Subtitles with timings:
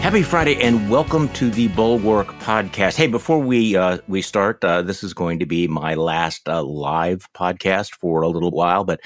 [0.00, 2.96] Happy Friday and welcome to the Bulwark podcast.
[2.96, 6.62] Hey, before we uh, we start, uh, this is going to be my last uh,
[6.64, 9.02] live podcast for a little while, but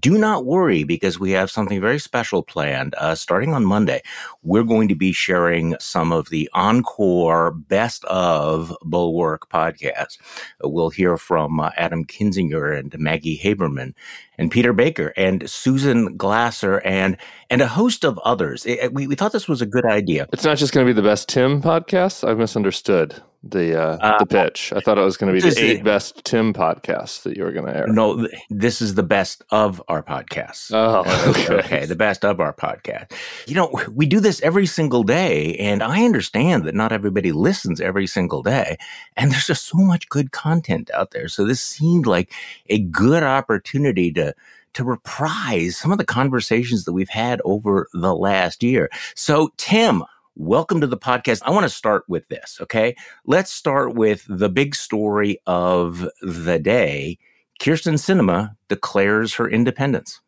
[0.00, 2.94] do not worry because we have something very special planned.
[2.96, 4.00] Uh, starting on Monday,
[4.42, 10.16] we're going to be sharing some of the encore best of Bulwark podcast.
[10.62, 13.92] We'll hear from uh, Adam Kinzinger and Maggie Haberman
[14.38, 17.16] and Peter Baker and Susan Glasser and
[17.50, 18.64] and a host of others.
[18.66, 20.28] It, we, we thought this was a good idea.
[20.32, 22.26] It's not just going to be the best Tim podcast.
[22.26, 24.72] I've misunderstood the uh, uh, the pitch.
[24.74, 27.52] I thought it was going to be the eight best Tim podcasts that you were
[27.52, 27.86] going to air.
[27.86, 30.72] No, this is the best of our podcasts.
[30.72, 31.54] Oh, okay.
[31.54, 33.12] okay, the best of our podcast.
[33.46, 37.80] You know, we do this every single day, and I understand that not everybody listens
[37.80, 38.76] every single day,
[39.16, 41.28] and there's just so much good content out there.
[41.28, 42.32] So this seemed like
[42.68, 44.34] a good opportunity to
[44.74, 48.90] to reprise some of the conversations that we've had over the last year.
[49.14, 50.04] So, Tim,
[50.38, 51.42] welcome to the podcast.
[51.44, 52.94] I want to start with this, okay?
[53.26, 57.18] Let's start with the big story of the day.
[57.60, 60.20] Kyrsten Sinema declares her independence.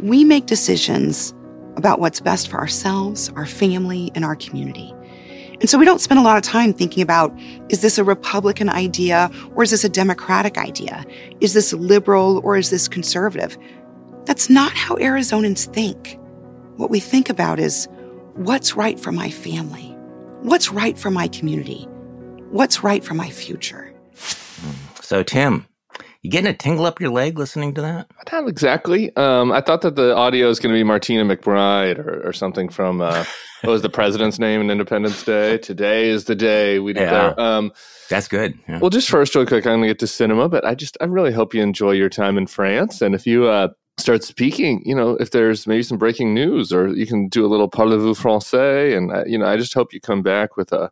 [0.00, 1.32] We make decisions
[1.76, 4.92] about what's best for ourselves, our family, and our community.
[5.60, 7.32] And so we don't spend a lot of time thinking about
[7.68, 11.04] is this a Republican idea or is this a Democratic idea?
[11.40, 13.56] Is this liberal or is this conservative?
[14.24, 16.18] That's not how Arizonans think.
[16.76, 17.88] What we think about is
[18.38, 19.96] what's right for my family?
[20.42, 21.84] What's right for my community?
[22.50, 23.92] What's right for my future?
[25.00, 25.66] So, Tim,
[26.22, 28.08] you getting a tingle up your leg listening to that?
[28.30, 29.14] Not exactly.
[29.16, 32.68] Um, I thought that the audio is going to be Martina McBride or, or something
[32.68, 33.24] from uh,
[33.62, 35.58] what was the president's name in Independence Day?
[35.58, 37.34] Today is the day we declare.
[37.36, 37.56] Yeah.
[37.56, 37.72] Um,
[38.08, 38.56] That's good.
[38.68, 38.78] Yeah.
[38.78, 41.06] Well, just first, real quick, I'm going to get to Sinema, but I just I
[41.06, 44.94] really hope you enjoy your time in France, and if you uh, start speaking, you
[44.94, 48.96] know, if there's maybe some breaking news, or you can do a little parlez-vous français,
[48.96, 50.90] and uh, you know, I just hope you come back with a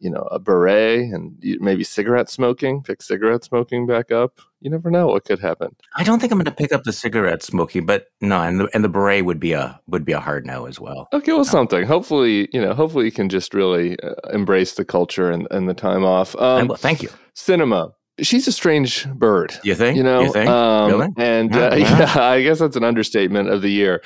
[0.00, 4.38] you know, a beret and maybe cigarette smoking, pick cigarette smoking back up.
[4.60, 5.74] You never know what could happen.
[5.96, 8.68] I don't think I'm going to pick up the cigarette smoking, but no, and the,
[8.74, 11.08] and the beret would be a would be a hard no as well.
[11.14, 11.44] Okay, well, no.
[11.44, 11.86] something.
[11.86, 15.74] Hopefully, you know, hopefully you can just really uh, embrace the culture and, and the
[15.74, 16.36] time off.
[16.36, 17.08] Um, thank you.
[17.34, 19.58] Sinema she's a strange bird.
[19.64, 19.96] You think?
[19.96, 20.48] You know, you think?
[20.48, 21.08] Um, really?
[21.16, 24.02] And uh, yeah, I guess that's an understatement of the year.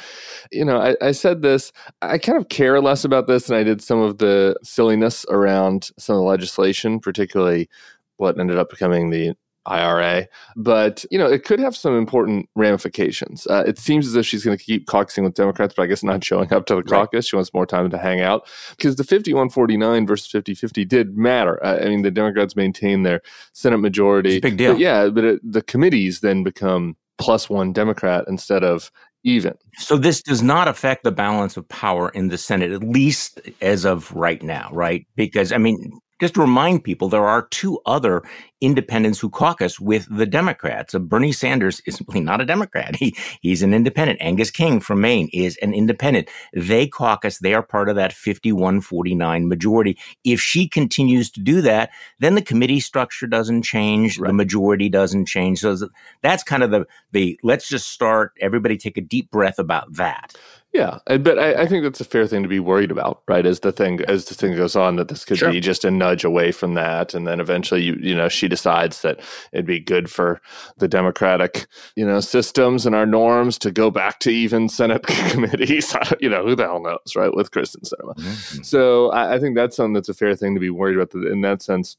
[0.51, 1.73] You know, I, I, said this.
[2.01, 5.91] I kind of care less about this than I did some of the silliness around
[5.99, 7.69] some of the legislation, particularly
[8.17, 9.35] what ended up becoming the
[9.67, 10.27] IRA,
[10.57, 13.47] but you know it could have some important ramifications.
[13.47, 16.03] Uh, it seems as if she's going to keep caucusing with Democrats, but I guess
[16.03, 17.17] not showing up to the caucus.
[17.19, 17.25] Right.
[17.25, 21.65] She wants more time to hang out because the 51-49 versus 50-50 did matter.
[21.65, 23.21] Uh, I mean, the Democrats maintain their
[23.53, 24.41] Senate majority.
[24.41, 24.73] big deal.
[24.73, 28.91] But yeah, but it, the committees then become plus one Democrat instead of
[29.25, 29.55] even.
[29.77, 33.85] So this does not affect the balance of power in the Senate, at least as
[33.85, 35.07] of right now, right?
[35.17, 38.23] Because I mean, just to remind people, there are two other
[38.61, 40.95] independents who caucus with the Democrats.
[40.95, 42.97] Uh, Bernie Sanders is simply not a Democrat.
[42.97, 44.21] He, he's an independent.
[44.21, 46.29] Angus King from Maine is an independent.
[46.53, 47.39] They caucus.
[47.39, 49.99] They are part of that 51-49 majority.
[50.25, 54.19] If she continues to do that, then the committee structure doesn't change.
[54.19, 54.29] Right.
[54.29, 55.61] The majority doesn't change.
[55.61, 55.77] So
[56.23, 58.33] that's kind of the, the, let's just start.
[58.41, 60.35] Everybody take a deep breath about that.
[60.79, 63.45] Yeah, but I, I, think that's a fair thing to be worried about, right?
[63.45, 65.51] As the thing as the thing goes on, that this could sure.
[65.51, 69.03] be just a nudge away from that, and then eventually, you you know, she decides
[69.03, 69.19] that
[69.53, 70.41] it'd be good for
[70.77, 75.97] the democratic, you know, systems and our norms to go back to even Senate committees.
[76.21, 77.35] you know, who the hell knows, right?
[77.35, 78.63] With Kristen Sinema, mm-hmm.
[78.63, 81.13] so I, I, think that's something that's a fair thing to be worried about.
[81.13, 81.97] In that sense,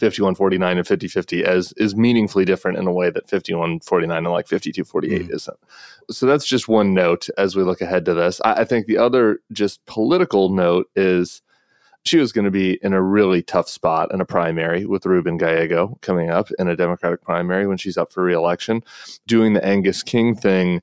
[0.00, 5.22] 5149 and 5050 as is meaningfully different in a way that 5149 and like 5248
[5.22, 5.34] mm.
[5.34, 5.58] isn't.
[6.10, 8.40] So that's just one note as we look ahead to this.
[8.44, 11.42] I, I think the other just political note is
[12.04, 15.38] she was going to be in a really tough spot in a primary with Ruben
[15.38, 18.82] Gallego coming up in a Democratic primary when she's up for reelection.
[19.26, 20.82] Doing the Angus King thing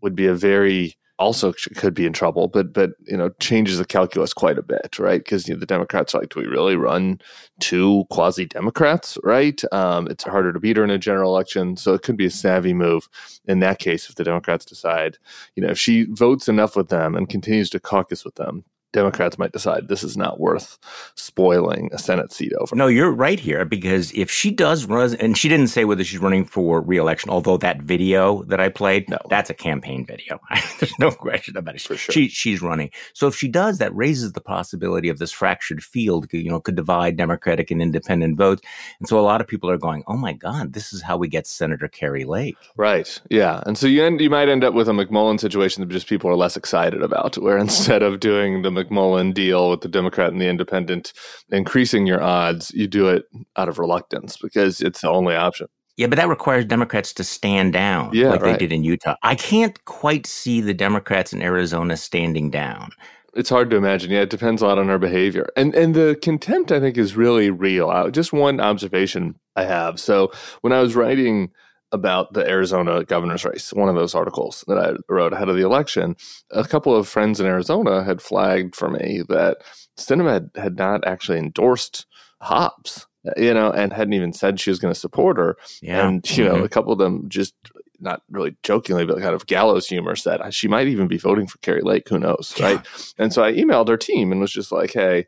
[0.00, 3.84] would be a very also could be in trouble, but but you know changes the
[3.84, 5.22] calculus quite a bit, right?
[5.22, 7.20] Because you know, the Democrats are like, do we really run
[7.60, 9.62] two quasi Democrats, right?
[9.72, 12.30] Um, it's harder to beat her in a general election, so it could be a
[12.30, 13.08] savvy move
[13.46, 15.18] in that case if the Democrats decide,
[15.54, 18.64] you know, if she votes enough with them and continues to caucus with them,
[18.94, 20.78] Democrats might decide this is not worth
[21.16, 22.74] spoiling a Senate seat over.
[22.74, 26.20] No, you're right here because if she does run, and she didn't say whether she's
[26.20, 29.18] running for reelection, although that video that I played, no.
[29.28, 30.38] that's a campaign video.
[30.78, 31.82] There's no question about it.
[31.82, 32.12] For sure.
[32.12, 32.90] She, she's running.
[33.12, 36.76] So if she does, that raises the possibility of this fractured field, you know, could
[36.76, 38.62] divide Democratic and independent votes.
[39.00, 41.26] And so a lot of people are going, oh my God, this is how we
[41.26, 42.56] get Senator Kari Lake.
[42.76, 43.20] Right.
[43.28, 43.62] Yeah.
[43.66, 46.30] And so you, end, you might end up with a McMullin situation that just people
[46.30, 50.40] are less excited about, where instead of doing the McMullin deal with the Democrat and
[50.40, 51.12] the Independent,
[51.50, 53.24] increasing your odds, you do it
[53.56, 55.66] out of reluctance because it's the only option.
[55.96, 58.52] Yeah, but that requires Democrats to stand down yeah, like right.
[58.52, 59.14] they did in Utah.
[59.22, 62.90] I can't quite see the Democrats in Arizona standing down.
[63.34, 64.10] It's hard to imagine.
[64.10, 65.48] Yeah, it depends a lot on her behavior.
[65.56, 67.90] And and the contempt I think is really real.
[67.90, 70.00] Uh, just one observation I have.
[70.00, 70.32] So
[70.62, 71.50] when I was writing
[71.94, 75.64] about the Arizona governor's race, one of those articles that I wrote ahead of the
[75.64, 76.16] election,
[76.50, 79.58] a couple of friends in Arizona had flagged for me that
[79.98, 82.06] Sinema had, had not actually endorsed
[82.40, 83.06] Hobbs
[83.36, 85.56] you know, and hadn't even said she was going to support her.
[85.80, 86.06] Yeah.
[86.06, 86.58] And, you mm-hmm.
[86.58, 87.54] know, a couple of them just
[88.00, 91.58] not really jokingly, but kind of gallows humor said she might even be voting for
[91.58, 92.08] Kari Lake.
[92.08, 92.54] Who knows?
[92.56, 92.74] Yeah.
[92.74, 93.14] Right.
[93.18, 95.26] And so I emailed her team and was just like, hey,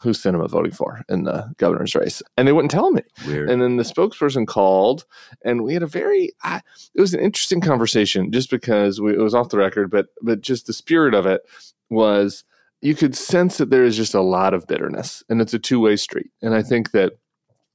[0.00, 2.22] who's Sinema voting for in the governor's race?
[2.36, 3.02] And they wouldn't tell me.
[3.26, 3.50] Weird.
[3.50, 5.04] And then the spokesperson called,
[5.44, 6.60] and we had a very, uh,
[6.94, 10.40] it was an interesting conversation just because we, it was off the record, but but
[10.40, 11.42] just the spirit of it
[11.90, 12.44] was
[12.80, 15.80] you could sense that there is just a lot of bitterness, and it's a two
[15.80, 16.30] way street.
[16.42, 17.14] And I think that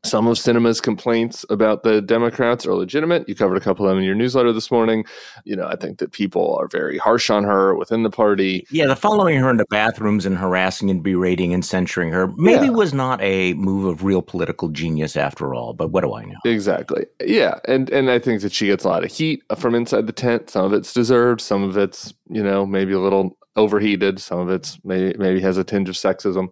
[0.05, 3.27] some of Sinema's complaints about the Democrats are legitimate.
[3.29, 5.05] You covered a couple of them in your newsletter this morning.
[5.45, 8.67] You know, I think that people are very harsh on her within the party.
[8.69, 12.71] Yeah, the following her into bathrooms and harassing and berating and censuring her maybe Yeah.
[12.71, 16.35] was not a move of real political genius after all, but what do I know?
[16.45, 17.05] Exactly.
[17.25, 20.13] Yeah, and and I think that she gets a lot of heat from inside the
[20.13, 20.49] tent.
[20.49, 21.39] Some of it's deserved.
[21.39, 24.19] Some of it's you know maybe a little overheated.
[24.19, 26.49] Some of it's maybe maybe has a tinge of sexism,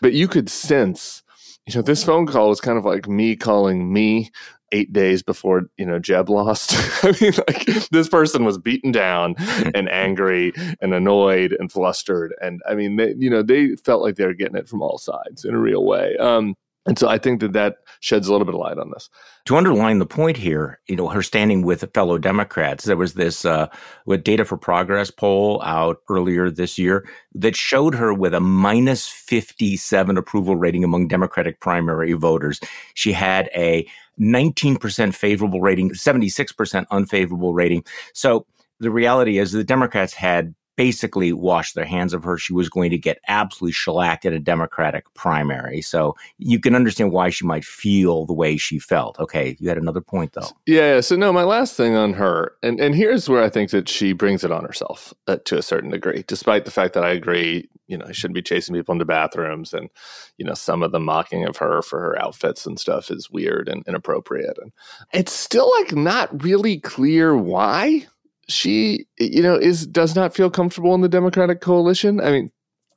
[0.00, 1.20] but you could sense.
[1.66, 4.30] You know, this phone call was kind of like me calling me
[4.72, 6.72] eight days before you know Jeb lost.
[7.04, 9.36] I mean, like this person was beaten down
[9.74, 14.16] and angry and annoyed and flustered, and I mean, they, you know, they felt like
[14.16, 16.16] they were getting it from all sides in a real way.
[16.18, 16.54] Um,
[16.86, 19.08] and so I think that that sheds a little bit of light on this.
[19.46, 23.44] To underline the point here, you know, her standing with fellow Democrats, there was this
[23.44, 23.68] uh,
[24.04, 29.08] with Data for Progress poll out earlier this year that showed her with a minus
[29.08, 32.60] 57 approval rating among Democratic primary voters.
[32.92, 33.86] She had a
[34.20, 37.84] 19% favorable rating, 76% unfavorable rating.
[38.12, 38.46] So
[38.80, 42.36] the reality is the Democrats had basically washed their hands of her.
[42.38, 45.80] She was going to get absolutely shellacked in a Democratic primary.
[45.80, 49.18] So you can understand why she might feel the way she felt.
[49.18, 50.48] Okay, you had another point though.
[50.66, 51.00] Yeah.
[51.00, 54.12] So no, my last thing on her, and and here's where I think that she
[54.12, 57.68] brings it on herself uh, to a certain degree, despite the fact that I agree,
[57.86, 59.90] you know, I shouldn't be chasing people into bathrooms, and
[60.38, 63.68] you know, some of the mocking of her for her outfits and stuff is weird
[63.68, 64.72] and inappropriate, and
[65.12, 68.06] it's still like not really clear why
[68.48, 72.20] she, you know, is does not feel comfortable in the Democratic coalition.
[72.20, 72.50] I mean,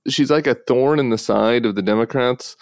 [0.08, 2.56] she's like a thorn in the side of the Democrats,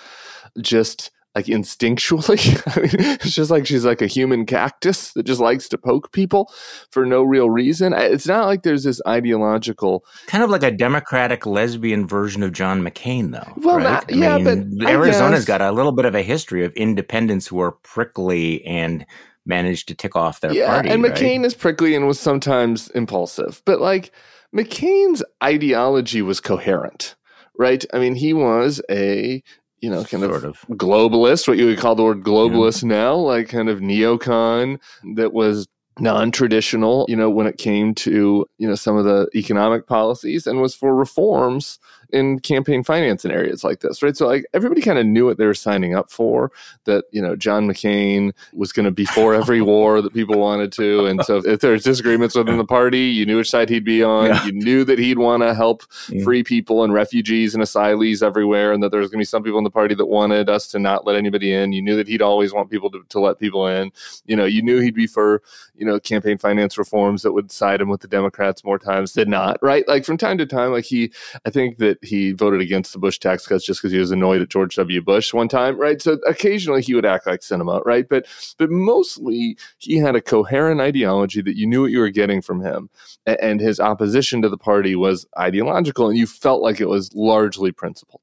[0.62, 2.62] just like instinctually.
[2.78, 6.12] I mean, it's just like she's like a human cactus that just likes to poke
[6.14, 6.52] people
[6.90, 7.94] for no real reason.
[7.94, 10.06] It's not like there's this ideological.
[10.28, 13.54] Kind of like a Democratic lesbian version of John McCain, though.
[13.58, 13.84] Well, right?
[13.84, 17.60] not- yeah, but I Arizona's got a little bit of a history of independents who
[17.60, 19.06] are prickly and
[19.46, 20.90] managed to tick off their yeah, party.
[20.90, 21.14] and right?
[21.14, 24.12] McCain is prickly and was sometimes impulsive, but like
[24.56, 27.16] McCain's ideology was coherent,
[27.58, 27.86] right?
[27.94, 29.44] I mean, he was a
[29.82, 30.78] you know kind sort of of.
[30.78, 34.80] globalist, what you would call the word globalist now, like kind of neocon
[35.16, 35.68] that was
[36.00, 40.62] non-traditional, you know, when it came to, you know, some of the economic policies and
[40.62, 41.80] was for reforms
[42.12, 44.16] in campaign finance in areas like this, right?
[44.16, 46.52] So like everybody kind of knew what they were signing up for,
[46.86, 50.72] that, you know, John McCain was going to be for every war that people wanted
[50.74, 51.06] to.
[51.06, 54.28] And so if there's disagreements within the party, you knew which side he'd be on.
[54.28, 54.46] Yeah.
[54.46, 55.84] You knew that he'd want to help
[56.24, 59.44] free people and refugees and asylees everywhere, and that there was going to be some
[59.44, 61.74] people in the party that wanted us to not let anybody in.
[61.74, 63.92] You knew that he'd always want people to, to let people in.
[64.26, 65.42] You know, you knew he'd be for,
[65.78, 69.30] you know, campaign finance reforms that would side him with the Democrats more times than
[69.30, 69.88] not, right?
[69.88, 71.12] Like from time to time, like he,
[71.46, 74.42] I think that he voted against the Bush tax cuts just because he was annoyed
[74.42, 75.02] at George W.
[75.02, 76.02] Bush one time, right?
[76.02, 78.08] So occasionally he would act like Sinema, right?
[78.08, 78.28] But
[78.58, 82.62] but mostly he had a coherent ideology that you knew what you were getting from
[82.62, 82.90] him,
[83.26, 87.72] and his opposition to the party was ideological, and you felt like it was largely
[87.72, 88.22] principled.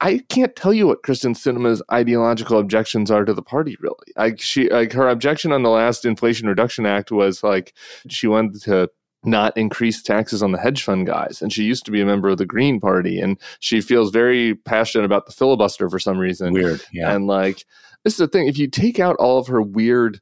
[0.00, 3.76] I can't tell you what Kristen Sinema's ideological objections are to the party.
[3.80, 7.74] Really, like she, like her objection on the last Inflation Reduction Act was like
[8.08, 8.90] she wanted to
[9.22, 12.30] not increase taxes on the hedge fund guys, and she used to be a member
[12.30, 16.54] of the Green Party, and she feels very passionate about the filibuster for some reason.
[16.54, 16.82] Weird.
[16.92, 17.14] Yeah.
[17.14, 17.66] And like,
[18.04, 20.20] this is the thing: if you take out all of her weird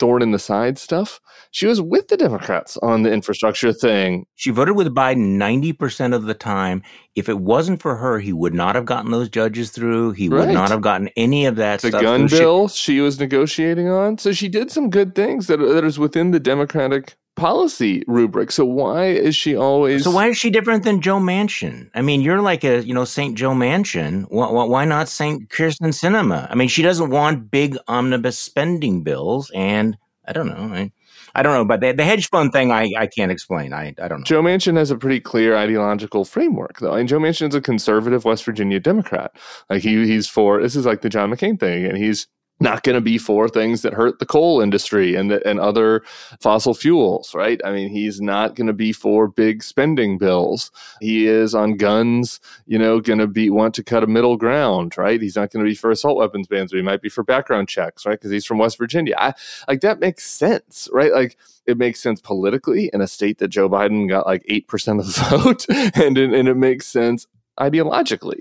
[0.00, 1.20] thorn in the side stuff,
[1.52, 4.26] she was with the Democrats on the infrastructure thing.
[4.34, 6.82] She voted with Biden 90% of the time.
[7.14, 10.12] If it wasn't for her, he would not have gotten those judges through.
[10.12, 12.02] He would not have gotten any of that the stuff.
[12.02, 12.38] gun through.
[12.38, 14.18] She- bill she was negotiating on.
[14.18, 18.52] So she did some good things that, that is within the Democratic policy rubric.
[18.52, 20.04] So why is she always?
[20.04, 21.90] So why is she different than Joe Manchin?
[21.94, 24.26] I mean, you're like a you know Saint Joe Manchin.
[24.28, 26.46] Why, why not Saint Kyrsten Sinema?
[26.50, 30.74] I mean, she doesn't want big omnibus spending bills, and I don't know.
[30.74, 30.92] I,
[31.34, 33.72] I don't know, but the, the hedge fund thing, I, I can't explain.
[33.72, 34.24] I, I don't know.
[34.24, 36.94] Joe Manchin has a pretty clear ideological framework, though.
[36.94, 39.32] And Joe Manchin is a conservative West Virginia Democrat.
[39.70, 42.26] Like he he's for this is like the John McCain thing, and he's
[42.60, 46.02] not going to be for things that hurt the coal industry and the, and other
[46.40, 47.60] fossil fuels, right?
[47.64, 50.70] I mean, he's not going to be for big spending bills.
[51.00, 54.96] He is on guns, you know, going to be want to cut a middle ground,
[54.98, 55.20] right?
[55.20, 57.68] He's not going to be for assault weapons bans, but he might be for background
[57.68, 58.18] checks, right?
[58.18, 59.14] Because he's from West Virginia.
[59.18, 59.32] I,
[59.66, 61.12] like that makes sense, right?
[61.12, 65.00] Like it makes sense politically in a state that Joe Biden got like eight percent
[65.00, 67.26] of the vote, and and it makes sense
[67.58, 68.40] ideologically.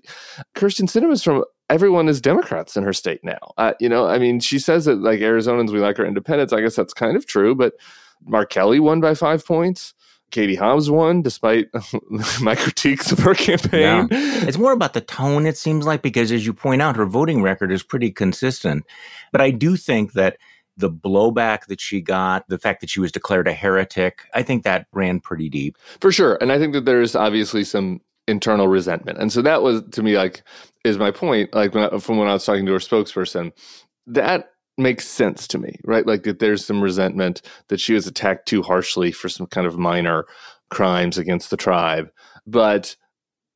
[0.56, 3.54] Kyrsten Sinema is from everyone is Democrats in her state now.
[3.58, 6.52] Uh, you know, I mean, she says that like Arizonans, we like our independence.
[6.52, 7.74] I guess that's kind of true, but
[8.26, 9.94] Mark Kelly won by five points.
[10.32, 11.68] Katie Hobbs won despite
[12.42, 14.08] my critiques of her campaign.
[14.12, 14.48] Yeah.
[14.48, 17.42] It's more about the tone, it seems like, because as you point out, her voting
[17.42, 18.86] record is pretty consistent.
[19.32, 20.38] But I do think that
[20.78, 24.64] the blowback that she got, the fact that she was declared a heretic, I think
[24.64, 25.78] that ran pretty deep.
[26.00, 26.38] For sure.
[26.40, 29.18] And I think that there's obviously some internal resentment.
[29.18, 30.44] And so that was to me like
[30.86, 31.54] is my point.
[31.54, 33.52] Like when I, from when I was talking to her spokesperson,
[34.08, 36.06] that makes sense to me, right?
[36.06, 39.78] Like that there's some resentment that she was attacked too harshly for some kind of
[39.78, 40.26] minor
[40.70, 42.10] crimes against the tribe,
[42.48, 42.96] but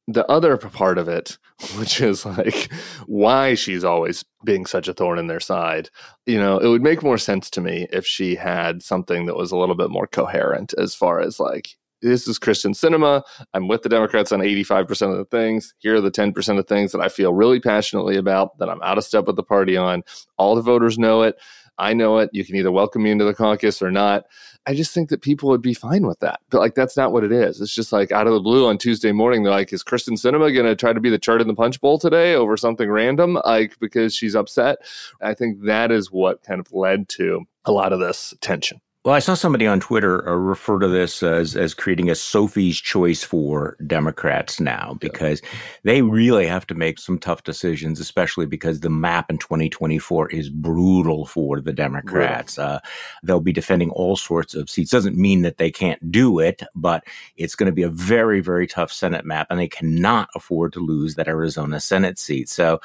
[0.07, 1.37] the other part of it,
[1.77, 2.71] which is like
[3.05, 5.89] why she's always being such a thorn in their side,
[6.25, 9.51] you know, it would make more sense to me if she had something that was
[9.51, 13.23] a little bit more coherent as far as like, this is Kyrsten Sinema.
[13.53, 15.73] I'm with the Democrats on 85% of the things.
[15.79, 18.97] Here are the 10% of things that I feel really passionately about that I'm out
[18.97, 20.03] of step with the party on.
[20.37, 21.35] All the voters know it.
[21.77, 22.29] I know it.
[22.33, 24.25] You can either welcome me into the caucus or not.
[24.67, 26.39] I just think that people would be fine with that.
[26.49, 27.59] But like, that's not what it is.
[27.59, 30.53] It's just like out of the blue on Tuesday morning, they're like, is Kyrsten Sinema
[30.53, 33.39] going to try to be the chart in the punch bowl today over something random?
[33.43, 34.77] Like, because she's upset.
[35.21, 38.79] I think that is what kind of led to a lot of this tension.
[39.05, 42.79] Well, I saw somebody on Twitter uh, refer to this as as creating a Sophie's
[42.79, 45.49] choice for Democrats now because yeah.
[45.83, 50.49] they really have to make some tough decisions, especially because the map in 2024 is
[50.49, 52.57] brutal for the Democrats.
[52.57, 52.79] Uh,
[53.23, 54.91] they'll be defending all sorts of seats.
[54.91, 57.03] Doesn't mean that they can't do it, but
[57.35, 60.79] it's going to be a very very tough Senate map, and they cannot afford to
[60.79, 62.47] lose that Arizona Senate seat.
[62.47, 62.79] So,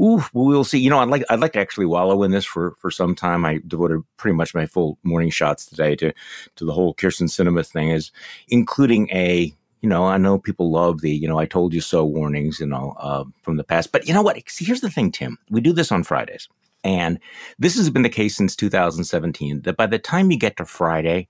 [0.00, 0.78] ooh, we'll see.
[0.78, 3.44] You know, I'd like I'd like to actually wallow in this for for some time.
[3.44, 6.12] I devoted pretty much my full morning shot today to
[6.56, 8.10] to the whole Kyrsten Sinema thing is
[8.48, 12.04] including a you know, I know people love the, you know, I told you so
[12.04, 13.92] warnings, you know, uh, from the past.
[13.92, 14.42] But you know what?
[14.58, 15.38] Here's the thing, Tim.
[15.50, 16.48] We do this on Fridays.
[16.84, 17.18] And
[17.58, 21.28] this has been the case since 2017 that by the time you get to Friday,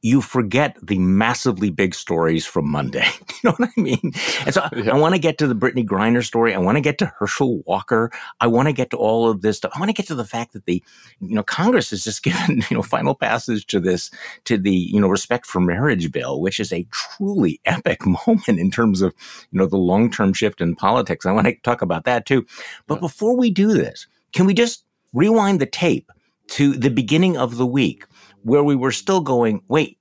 [0.00, 3.06] you forget the massively big stories from Monday.
[3.28, 4.12] you know what I mean?
[4.44, 4.92] And so yeah.
[4.92, 6.54] I, I want to get to the Brittney Griner story.
[6.54, 8.12] I want to get to Herschel Walker.
[8.40, 9.72] I want to get to all of this stuff.
[9.74, 10.82] I want to get to the fact that the,
[11.20, 14.10] you know, Congress has just given, you know, final passage to this,
[14.44, 18.70] to the, you know, respect for marriage bill, which is a truly epic moment in
[18.70, 19.12] terms of,
[19.50, 21.26] you know, the long-term shift in politics.
[21.26, 22.46] I want to talk about that too.
[22.86, 23.00] But yeah.
[23.00, 26.12] before we do this, can we just rewind the tape
[26.48, 28.04] to the beginning of the week?
[28.42, 29.98] Where we were still going, wait,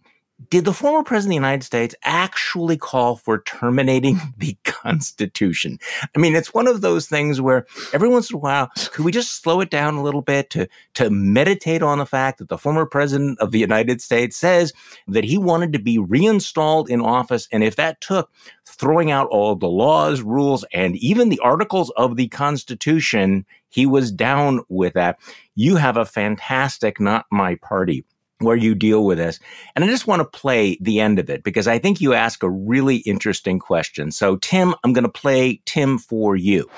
[0.52, 5.80] did the former president of the United States actually call for terminating the Constitution?
[6.16, 9.12] I mean, it's one of those things where every once in a while, could we
[9.12, 12.58] just slow it down a little bit to, to meditate on the fact that the
[12.58, 14.74] former president of the United States says
[15.08, 17.48] that he wanted to be reinstalled in office.
[17.52, 18.32] And if that took
[18.66, 24.12] throwing out all the laws, rules, and even the articles of the Constitution, he was
[24.12, 25.18] down with that.
[25.56, 28.06] You have a fantastic, not my party
[28.40, 29.40] where you deal with this.
[29.76, 32.44] And I just want to play the end of it because I think you ask
[32.44, 34.12] a really interesting question.
[34.12, 36.70] So, Tim, I'm going to play Tim for you.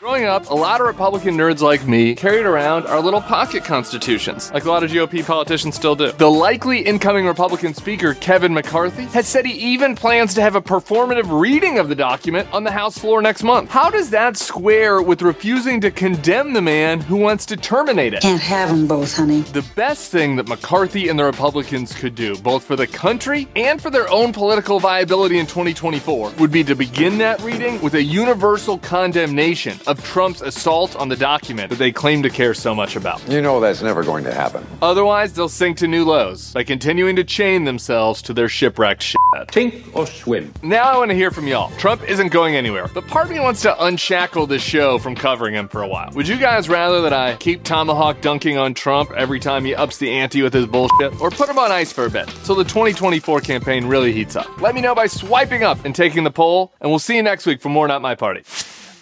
[0.00, 4.52] Growing up, a lot of Republican nerds like me carried around our little pocket constitutions,
[4.52, 6.12] like a lot of GOP politicians still do.
[6.12, 10.60] The likely incoming Republican Speaker, Kevin McCarthy, has said he even plans to have a
[10.60, 13.70] performative reading of the document on the House floor next month.
[13.70, 18.20] How does that square with refusing to condemn the man who wants to terminate it?
[18.20, 19.40] Can't have them both, honey.
[19.40, 23.80] The best thing that McCarthy and the Republicans could do, both for the country and
[23.80, 28.02] for their own political viability in 2024, would be to begin that reading with a
[28.02, 32.96] universal condemnation of Trump's assault on the document that they claim to care so much
[32.96, 33.26] about.
[33.28, 34.66] You know that's never going to happen.
[34.82, 39.16] Otherwise, they'll sink to new lows by continuing to chain themselves to their shipwrecked shit.
[39.52, 40.52] Sink or swim.
[40.62, 41.70] Now I want to hear from y'all.
[41.78, 45.54] Trump isn't going anywhere, but part of me wants to unshackle this show from covering
[45.54, 46.10] him for a while.
[46.14, 49.98] Would you guys rather that I keep tomahawk dunking on Trump every time he ups
[49.98, 52.64] the ante with his bullshit, or put him on ice for a bit so the
[52.64, 54.60] 2024 campaign really heats up?
[54.60, 57.46] Let me know by swiping up and taking the poll, and we'll see you next
[57.46, 58.42] week for more Not My Party.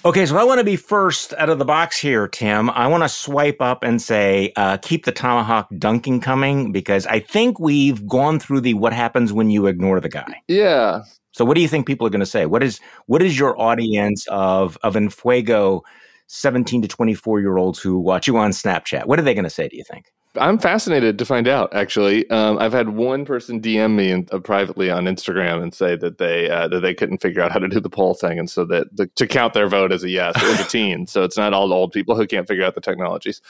[0.07, 2.69] Okay, so I want to be first out of the box here, Tim.
[2.69, 7.21] I want to swipe up and say, uh, keep the tomahawk dunking coming because I
[7.21, 10.43] think we've gone through the what happens when you ignore the guy.
[10.47, 11.05] Yeah.
[11.33, 12.45] So, what do you think people are going to say?
[12.45, 15.81] What is what is your audience of of Enfuego,
[16.27, 19.07] seventeen to twenty four year olds who watch you on Snapchat?
[19.07, 19.69] What are they going to say?
[19.69, 20.13] Do you think?
[20.37, 21.73] I'm fascinated to find out.
[21.75, 25.95] Actually, um, I've had one person DM me in, uh, privately on Instagram and say
[25.97, 28.51] that they uh, that they couldn't figure out how to do the poll thing, and
[28.51, 31.07] so that the, to count their vote as a yes, it was a teen.
[31.07, 33.41] So it's not all old people who can't figure out the technologies.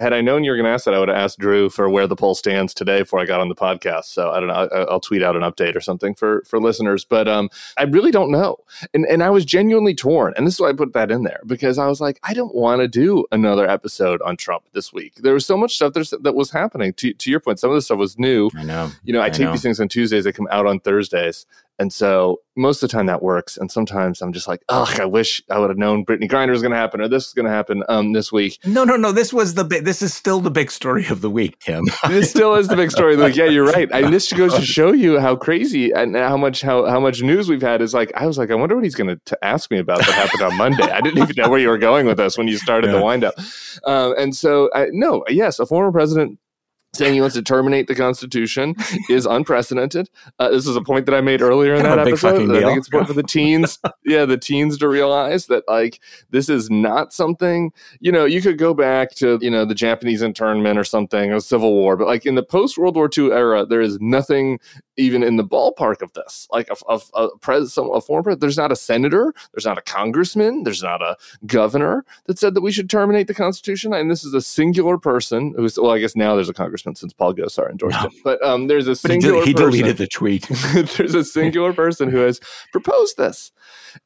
[0.00, 1.90] Had I known you were going to ask that, I would have asked Drew for
[1.90, 4.04] where the poll stands today before I got on the podcast.
[4.04, 4.54] So I don't know.
[4.54, 7.04] I, will tweet out an update or something for for listeners.
[7.04, 8.56] But um, I really don't know,
[8.94, 11.40] and and I was genuinely torn, and this is why I put that in there
[11.46, 15.16] because I was like, I don't want to do another episode on Trump this week.
[15.16, 16.92] There was so much stuff there's was happening.
[16.94, 18.50] To, to your point, some of this stuff was new.
[18.56, 18.90] I know.
[19.02, 19.52] You know, I, I take know.
[19.52, 21.46] these things on Tuesdays, they come out on Thursdays.
[21.80, 23.56] And so most of the time that works.
[23.56, 26.60] And sometimes I'm just like, oh, I wish I would have known Brittney Griner was
[26.60, 28.58] going to happen or this is going to happen um, this week.
[28.66, 29.12] No, no, no.
[29.12, 31.86] This was the big, this is still the big story of the week, Tim.
[32.08, 33.36] this still is the big story of the week.
[33.36, 33.88] Yeah, you're right.
[33.90, 37.48] And this goes to show you how crazy and how much, how, how much news
[37.48, 39.78] we've had is like, I was like, I wonder what he's going to ask me
[39.78, 40.90] about that happened on Monday.
[40.90, 42.98] I didn't even know where you were going with us when you started yeah.
[42.98, 43.34] the windup.
[43.84, 46.38] Um, and so, I, no, yes, a former president
[46.92, 48.74] saying he wants to terminate the Constitution
[49.08, 50.10] is unprecedented.
[50.38, 52.50] Uh, this is a point that I made earlier in kind that episode.
[52.50, 56.48] I think it's important for the teens, yeah, the teens to realize that like this
[56.48, 57.72] is not something.
[58.00, 61.40] You know, you could go back to you know the Japanese internment or something, or
[61.40, 64.58] Civil War, but like in the post World War II era, there is nothing
[65.00, 66.46] even in the ballpark of this.
[66.50, 69.82] Like a, a, a, pres, a former president, there's not a senator, there's not a
[69.82, 71.16] congressman, there's not a
[71.46, 73.92] governor that said that we should terminate the Constitution.
[73.92, 77.12] And this is a singular person who's well, I guess now there's a congressman since
[77.12, 78.08] Paul Gosar endorsed no.
[78.08, 78.12] it.
[78.22, 79.40] But um, there's a singular.
[79.40, 80.46] he, he deleted the tweet.
[80.96, 82.40] there's a singular person who has
[82.72, 83.52] proposed this,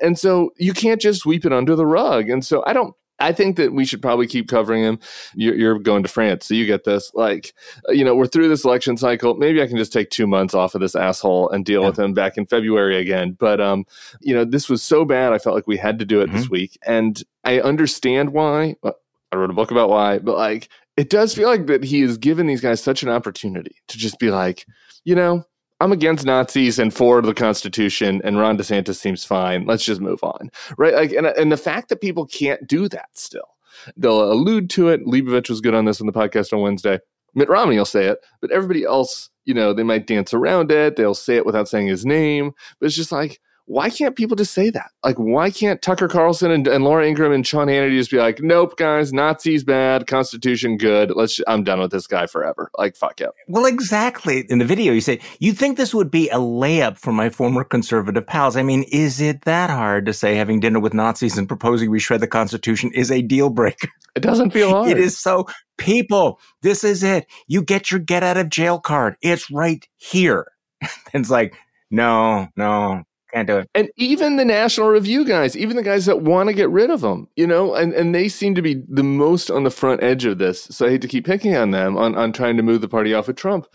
[0.00, 2.28] and so you can't just sweep it under the rug.
[2.30, 2.94] And so I don't.
[3.20, 4.98] I think that we should probably keep covering him.
[5.34, 7.12] You're, you're, going to France, so you get this.
[7.14, 7.54] Like,
[7.88, 9.34] you know, we're through this election cycle.
[9.34, 11.88] Maybe I can just take two months off of this asshole and deal yeah.
[11.88, 13.36] with him back in February again.
[13.38, 13.84] But, um,
[14.20, 15.32] you know, this was so bad.
[15.32, 16.36] I felt like we had to do it mm-hmm.
[16.36, 18.76] this week, and I understand why.
[18.84, 22.18] I wrote a book about why, but like it does feel like that he has
[22.18, 24.66] given these guys such an opportunity to just be like,
[25.04, 25.44] you know,
[25.84, 29.66] I'm against Nazis and for the Constitution, and Ron DeSantis seems fine.
[29.66, 30.94] Let's just move on, right?
[30.94, 33.58] Like, and and the fact that people can't do that still,
[33.94, 35.04] they'll allude to it.
[35.04, 37.00] Leibovich was good on this on the podcast on Wednesday.
[37.34, 40.96] Mitt Romney will say it, but everybody else, you know, they might dance around it.
[40.96, 44.52] They'll say it without saying his name, but it's just like why can't people just
[44.52, 44.90] say that?
[45.02, 48.40] Like, why can't Tucker Carlson and, and Laura Ingraham and Sean Hannity just be like,
[48.42, 51.12] nope, guys, Nazis bad, Constitution good.
[51.14, 52.70] Let's, I'm done with this guy forever.
[52.76, 53.30] Like, fuck it.
[53.48, 54.44] Well, exactly.
[54.50, 57.64] In the video, you say, you think this would be a layup for my former
[57.64, 58.56] conservative pals.
[58.56, 62.00] I mean, is it that hard to say having dinner with Nazis and proposing we
[62.00, 63.88] shred the Constitution is a deal breaker?
[64.14, 64.90] It doesn't feel hard.
[64.90, 65.46] It is so,
[65.78, 67.26] people, this is it.
[67.48, 69.16] You get your get out of jail card.
[69.22, 70.48] It's right here.
[71.14, 71.54] it's like,
[71.90, 73.68] no, no, can't do it.
[73.74, 77.00] And even the National Review guys, even the guys that want to get rid of
[77.00, 80.24] them, you know, and, and they seem to be the most on the front edge
[80.24, 80.64] of this.
[80.64, 83.12] So I hate to keep picking on them on, on trying to move the party
[83.12, 83.66] off of Trump.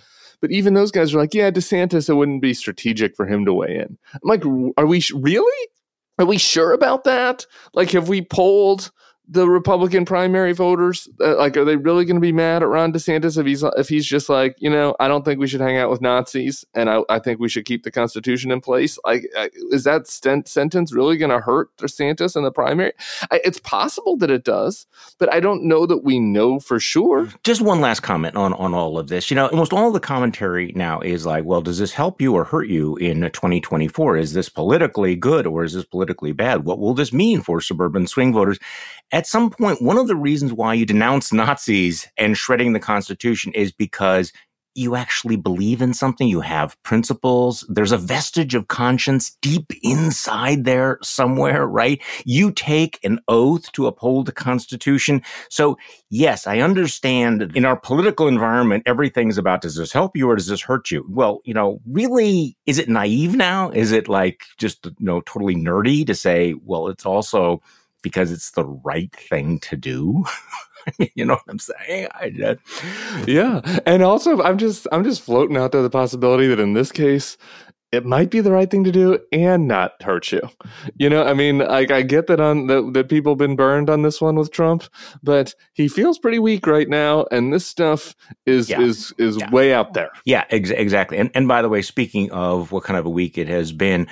[0.41, 3.53] But even those guys are like, yeah, DeSantis, it wouldn't be strategic for him to
[3.53, 3.97] weigh in.
[4.13, 4.45] I'm like,
[4.77, 5.67] are we really?
[6.17, 7.45] Are we sure about that?
[7.73, 8.91] Like, have we polled
[9.29, 11.07] the Republican primary voters?
[11.21, 13.87] Uh, like, are they really going to be mad at Ron DeSantis if he's if
[13.87, 16.89] he's just like, you know, I don't think we should hang out with Nazis, and
[16.89, 18.97] I, I think we should keep the Constitution in place?
[19.05, 22.93] Like, uh, is that st- sentence really going to hurt DeSantis in the primary?
[23.31, 24.87] I, it's possible that it does,
[25.19, 27.29] but I don't know that we know for sure.
[27.43, 29.29] Just one last comment on on all of this.
[29.29, 32.43] You know, almost all the commentary now is like, well, does this help you or
[32.43, 34.17] hurt you in 2024?
[34.17, 36.65] Is this politically good or is this politically bad?
[36.65, 38.59] What will this mean for suburban swing voters?
[39.11, 43.51] At some point, one of the reasons why you denounce Nazis and shredding the Constitution
[43.53, 44.31] is because
[44.75, 50.63] you actually believe in something, you have principles, there's a vestige of conscience deep inside
[50.63, 52.01] there somewhere, right?
[52.23, 55.21] You take an oath to uphold the Constitution.
[55.49, 55.77] So,
[56.09, 60.47] yes, I understand in our political environment, everything's about does this help you or does
[60.47, 61.05] this hurt you?
[61.09, 63.71] Well, you know, really, is it naive now?
[63.71, 67.61] Is it like just, you know, totally nerdy to say, well, it's also
[68.01, 70.23] because it's the right thing to do.
[71.15, 72.07] you know what I'm saying?
[72.13, 72.59] I just,
[73.27, 76.91] yeah, and also I'm just I'm just floating out there the possibility that in this
[76.91, 77.37] case,
[77.91, 80.41] it might be the right thing to do and not hurt you.
[80.95, 84.03] You know, I mean, like I get that on that, that people been burned on
[84.03, 84.83] this one with Trump,
[85.23, 88.79] but he feels pretty weak right now, and this stuff is yeah.
[88.81, 89.49] is is yeah.
[89.49, 90.11] way out there.
[90.25, 91.17] Yeah, ex- exactly.
[91.17, 94.07] And and by the way, speaking of what kind of a week it has been,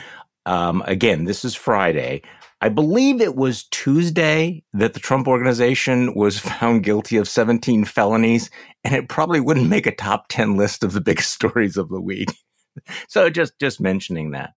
[0.48, 2.22] um, again, this is Friday.
[2.62, 8.50] I believe it was Tuesday that the Trump organization was found guilty of 17 felonies,
[8.84, 12.02] and it probably wouldn't make a top 10 list of the biggest stories of the
[12.02, 12.30] week.
[13.10, 14.52] so just just mentioning that.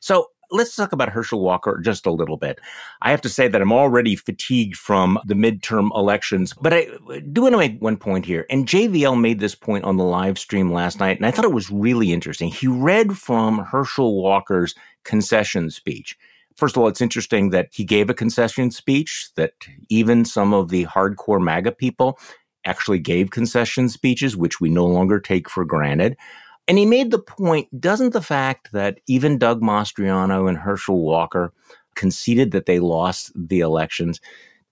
[0.00, 2.60] So let's talk about Herschel Walker just a little bit.
[3.02, 6.88] I have to say that I'm already fatigued from the midterm elections, but I
[7.32, 8.46] do want to make one point here.
[8.50, 11.52] And JVL made this point on the live stream last night, and I thought it
[11.52, 12.48] was really interesting.
[12.48, 16.16] He read from Herschel Walker's concession speech.
[16.56, 19.52] First of all, it's interesting that he gave a concession speech that
[19.90, 22.18] even some of the hardcore MAGA people
[22.64, 26.16] actually gave concession speeches, which we no longer take for granted.
[26.68, 31.52] And he made the point doesn't the fact that even Doug Mastriano and Herschel Walker
[31.94, 34.20] conceded that they lost the elections,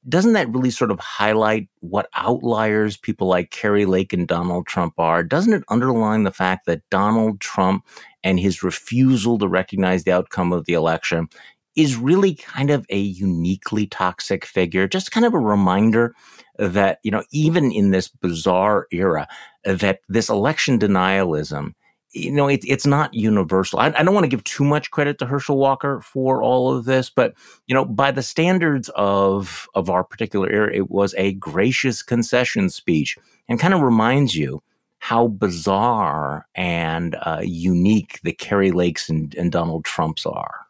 [0.09, 4.95] doesn't that really sort of highlight what outliers people like Kari Lake and Donald Trump
[4.99, 5.23] are?
[5.23, 7.87] Doesn't it underline the fact that Donald Trump
[8.23, 11.29] and his refusal to recognize the outcome of the election
[11.77, 14.87] is really kind of a uniquely toxic figure?
[14.87, 16.15] Just kind of a reminder
[16.59, 19.27] that, you know, even in this bizarre era,
[19.65, 21.73] that this election denialism,
[22.15, 23.81] you know, it, it's not universal.
[23.81, 26.85] I, I don't want to give too much credit to Herschel Walker for all of
[26.85, 27.35] this, but
[27.67, 32.71] you know, by the standards of of our particular era, it was a gracious concession
[32.71, 34.63] speech, and kind of reminds you
[34.99, 40.64] how bizarre and uh, unique the Kari Lakes and, and Donald Trumps are.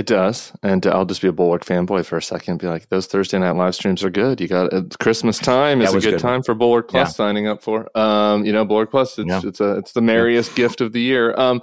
[0.00, 2.56] It does, and I'll just be a Bulwark fanboy for a second.
[2.56, 4.40] Be like, those Thursday night live streams are good.
[4.40, 7.12] You got uh, Christmas time is a good, good, time for Bulwark Plus yeah.
[7.12, 7.94] signing up for.
[7.94, 9.42] Um, you know, Bulwark Plus, it's yeah.
[9.44, 10.56] it's a it's the merriest yeah.
[10.56, 11.34] gift of the year.
[11.38, 11.60] Um,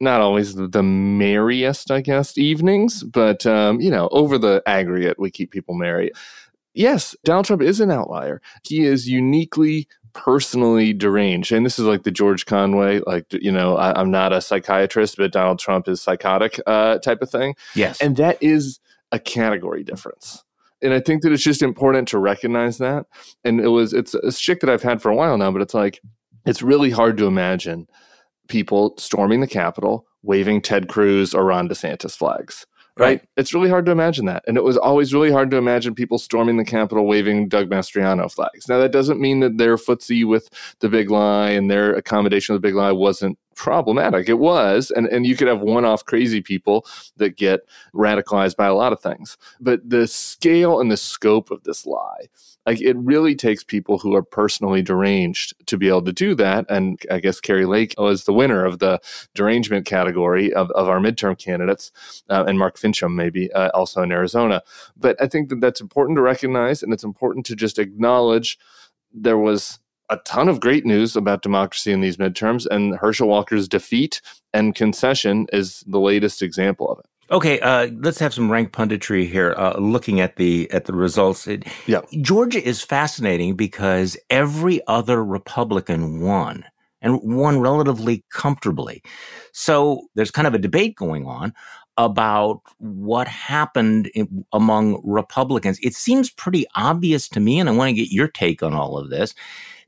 [0.00, 5.18] not always the, the merriest, I guess, evenings, but um, you know, over the aggregate,
[5.18, 6.10] we keep people merry.
[6.72, 8.40] Yes, Donald Trump is an outlier.
[8.62, 11.52] He is uniquely personally deranged.
[11.52, 15.16] And this is like the George Conway, like, you know, I, am not a psychiatrist,
[15.16, 17.54] but Donald Trump is psychotic uh, type of thing.
[17.74, 18.00] Yes.
[18.00, 18.80] And that is
[19.12, 20.42] a category difference.
[20.80, 23.06] And I think that it's just important to recognize that.
[23.44, 25.74] And it was, it's a shtick that I've had for a while now, but it's
[25.74, 26.00] like,
[26.46, 27.88] it's really hard to imagine
[28.48, 33.06] people storming the Capitol, waving Ted Cruz or Ron DeSantis flags right?
[33.06, 33.28] right?
[33.36, 34.44] It's really hard to imagine that.
[34.46, 38.30] And it was always really hard to imagine people storming the Capitol waving Doug Mastriano
[38.30, 38.68] flags.
[38.68, 40.48] Now, that doesn't mean that their footsie with
[40.80, 44.28] the big lie and their accommodation of the big lie wasn't problematic.
[44.28, 44.90] It was.
[44.90, 46.86] And, and you could have one off crazy people
[47.16, 47.60] that get
[47.94, 49.36] radicalized by a lot of things.
[49.60, 52.28] But the scale and the scope of this lie
[52.66, 56.64] like it really takes people who are personally deranged to be able to do that.
[56.68, 59.00] And I guess Kari Lake was the winner of the
[59.34, 61.92] derangement category of, of our midterm candidates,
[62.30, 64.62] uh, and Mark Finchem maybe uh, also in Arizona.
[64.96, 68.58] But I think that that's important to recognize, and it's important to just acknowledge
[69.12, 69.78] there was
[70.10, 74.20] a ton of great news about democracy in these midterms, and Herschel Walker's defeat
[74.52, 77.06] and concession is the latest example of it.
[77.30, 79.54] Okay, uh, let's have some rank punditry here.
[79.56, 82.02] Uh, looking at the at the results, it, yeah.
[82.20, 86.64] Georgia is fascinating because every other Republican won
[87.00, 89.02] and won relatively comfortably.
[89.52, 91.54] So there's kind of a debate going on
[91.96, 95.78] about what happened in, among Republicans.
[95.82, 98.98] It seems pretty obvious to me, and I want to get your take on all
[98.98, 99.34] of this.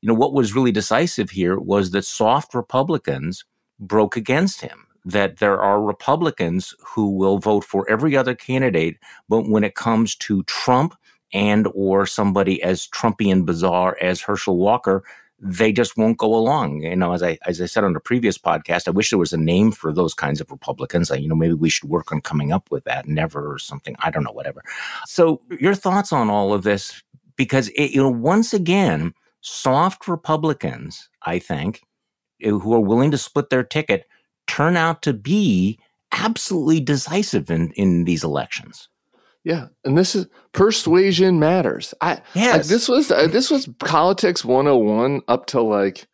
[0.00, 3.44] You know, what was really decisive here was that soft Republicans
[3.78, 9.48] broke against him that there are Republicans who will vote for every other candidate, but
[9.48, 10.96] when it comes to Trump
[11.32, 15.04] and or somebody as Trumpian bizarre as Herschel Walker,
[15.38, 16.82] they just won't go along.
[16.82, 19.32] You know, as I as I said on a previous podcast, I wish there was
[19.32, 21.10] a name for those kinds of Republicans.
[21.10, 23.06] you know, maybe we should work on coming up with that.
[23.06, 23.94] Never or something.
[24.00, 24.32] I don't know.
[24.32, 24.62] Whatever.
[25.06, 27.02] So, your thoughts on all of this?
[27.36, 29.12] Because it, you know, once again,
[29.46, 31.82] soft Republicans, I think,
[32.42, 34.06] who are willing to split their ticket
[34.46, 35.78] turn out to be
[36.12, 38.88] absolutely decisive in, in these elections.
[39.44, 41.94] Yeah, and this is persuasion matters.
[42.00, 42.56] I yes.
[42.56, 46.08] Like this was uh, this was politics 101 up to like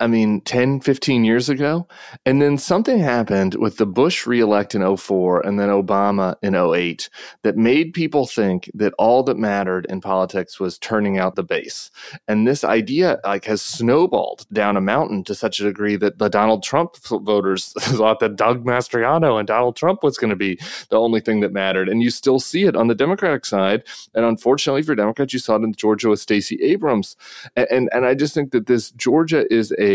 [0.00, 1.88] I mean, 10, 15 years ago.
[2.24, 7.10] And then something happened with the Bush reelect in 04 and then Obama in 08
[7.42, 11.90] that made people think that all that mattered in politics was turning out the base.
[12.28, 16.28] And this idea like has snowballed down a mountain to such a degree that the
[16.28, 21.00] Donald Trump voters thought that Doug Mastriano and Donald Trump was going to be the
[21.00, 21.88] only thing that mattered.
[21.88, 23.82] And you still see it on the Democratic side.
[24.14, 27.16] And unfortunately for Democrats, you saw it in Georgia with Stacey Abrams.
[27.56, 29.87] And, and, and I just think that this Georgia is a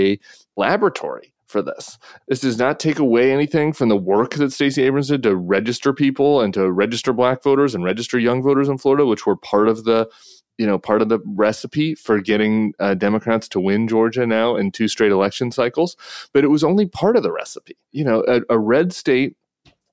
[0.56, 1.98] laboratory for this.
[2.28, 5.94] This does not take away anything from the work that Stacey Abrams did to register
[5.94, 9.70] people and to register black voters and register young voters in Florida, which were part
[9.70, 10.10] of the
[10.58, 14.72] you know part of the recipe for getting uh, Democrats to win Georgia now in
[14.72, 15.96] two straight election cycles.
[16.34, 17.78] But it was only part of the recipe.
[17.92, 19.36] You know, a, a red state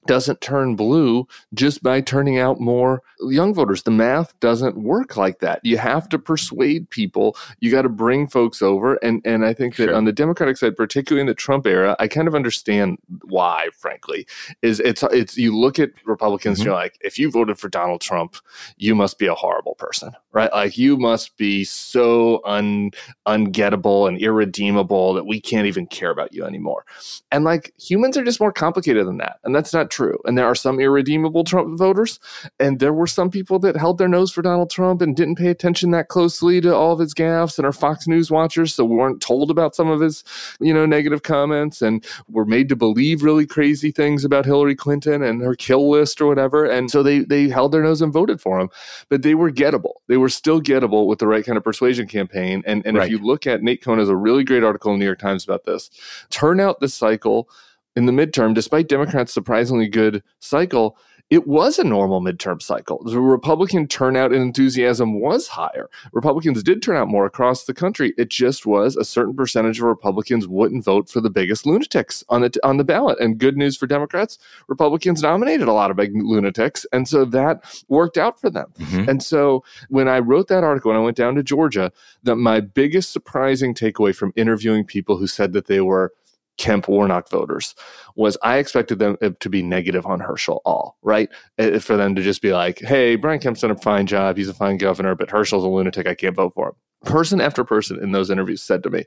[0.07, 3.83] doesn't turn blue just by turning out more young voters.
[3.83, 5.61] The math doesn't work like that.
[5.63, 7.37] You have to persuade people.
[7.61, 8.95] You got to bring folks over.
[8.97, 9.95] And and I think that sure.
[9.95, 14.27] on the Democratic side, particularly in the Trump era, I kind of understand why, frankly.
[14.63, 16.67] Is it's it's you look at Republicans mm-hmm.
[16.67, 18.37] you're like, if you voted for Donald Trump,
[18.79, 20.13] you must be a horrible person.
[20.33, 20.51] Right?
[20.53, 22.93] Like you must be so un
[23.27, 26.85] ungettable and irredeemable that we can't even care about you anymore.
[27.31, 29.39] And like humans are just more complicated than that.
[29.45, 30.19] And that's not true.
[30.25, 32.21] And there are some irredeemable Trump voters,
[32.59, 35.49] and there were some people that held their nose for Donald Trump and didn't pay
[35.49, 39.21] attention that closely to all of his gaffes and are Fox News watchers, so weren't
[39.21, 40.25] told about some of his,
[40.61, 45.23] you know, negative comments and were made to believe really crazy things about Hillary Clinton
[45.23, 46.65] and her kill list or whatever.
[46.65, 48.71] And so they they held their nose and voted for him.
[49.09, 49.95] But they were gettable.
[50.09, 52.63] They were still gettable with the right kind of persuasion campaign.
[52.67, 53.05] And and right.
[53.05, 55.19] if you look at Nate Cohn has a really great article in the New York
[55.19, 55.91] Times about this.
[56.31, 57.49] Turn out this cycle
[57.97, 60.97] in the midterm, despite Democrats' surprisingly good cycle,
[61.31, 63.03] it was a normal midterm cycle.
[63.05, 65.89] The Republican turnout and enthusiasm was higher.
[66.13, 68.13] Republicans did turn out more across the country.
[68.19, 72.41] It just was a certain percentage of Republicans wouldn't vote for the biggest lunatics on
[72.41, 73.21] the on the ballot.
[73.21, 77.81] And good news for Democrats, Republicans nominated a lot of big lunatics, and so that
[77.89, 78.73] worked out for them.
[78.81, 79.09] Mm-hmm.
[79.09, 81.93] And so when I wrote that article and I went down to Georgia,
[82.25, 86.13] that my biggest surprising takeaway from interviewing people who said that they were
[86.61, 87.75] Kemp Warnock voters
[88.17, 91.31] was I expected them uh, to be negative on Herschel all, right?
[91.59, 94.37] Uh, for them to just be like, hey, Brian Kemp's done a fine job.
[94.37, 96.07] He's a fine governor, but Herschel's a lunatic.
[96.07, 96.75] I can't vote for him.
[97.07, 99.07] Person after person in those interviews said to me,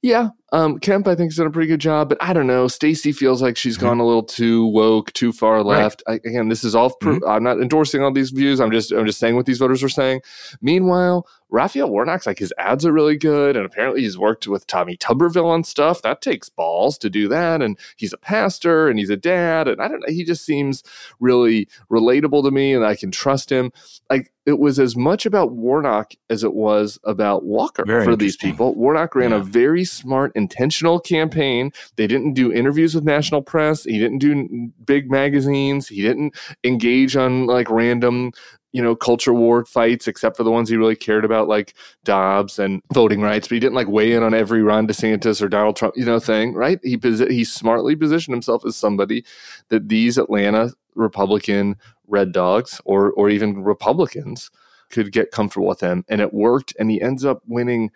[0.00, 2.68] yeah, um, Kemp, I think, has done a pretty good job, but I don't know.
[2.68, 3.86] Stacey feels like she's mm-hmm.
[3.86, 6.02] gone a little too woke, too far left.
[6.08, 6.20] Right.
[6.24, 6.94] I, again, this is all.
[7.00, 7.28] Pro- mm-hmm.
[7.28, 8.60] I'm not endorsing all these views.
[8.60, 10.22] I'm just, I'm just saying what these voters are saying.
[10.62, 14.96] Meanwhile, Raphael Warnock's like his ads are really good, and apparently he's worked with Tommy
[14.96, 16.02] Tuberville on stuff.
[16.02, 19.80] That takes balls to do that, and he's a pastor and he's a dad, and
[19.80, 20.12] I don't know.
[20.12, 20.82] He just seems
[21.20, 23.72] really relatable to me, and I can trust him.
[24.10, 28.34] Like it was as much about Warnock as it was about Walker very for these
[28.34, 28.74] people.
[28.74, 29.36] Warnock ran yeah.
[29.36, 31.70] a very smart, intentional campaign.
[31.96, 33.84] They didn't do interviews with national press.
[33.84, 35.88] He didn't do big magazines.
[35.88, 36.34] He didn't
[36.64, 38.32] engage on like random
[38.72, 42.58] you know, culture war fights, except for the ones he really cared about, like Dobbs
[42.58, 43.48] and voting rights.
[43.48, 46.20] But he didn't like weigh in on every Ron DeSantis or Donald Trump, you know,
[46.20, 46.78] thing, right?
[46.82, 49.24] He he smartly positioned himself as somebody
[49.68, 51.76] that these Atlanta Republican
[52.06, 54.50] red dogs or or even Republicans
[54.90, 56.74] could get comfortable with him, and it worked.
[56.78, 57.90] And he ends up winning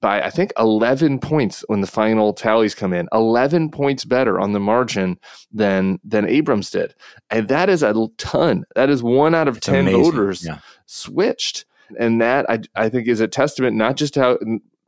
[0.00, 3.08] by I think 11 points when the final tallies come in.
[3.12, 5.18] 11 points better on the margin
[5.52, 6.94] than than Abrams did.
[7.30, 8.64] And that is a ton.
[8.74, 10.02] That is one out of it's 10 amazing.
[10.02, 10.58] voters yeah.
[10.86, 11.64] switched.
[11.98, 14.38] And that I I think is a testament not just how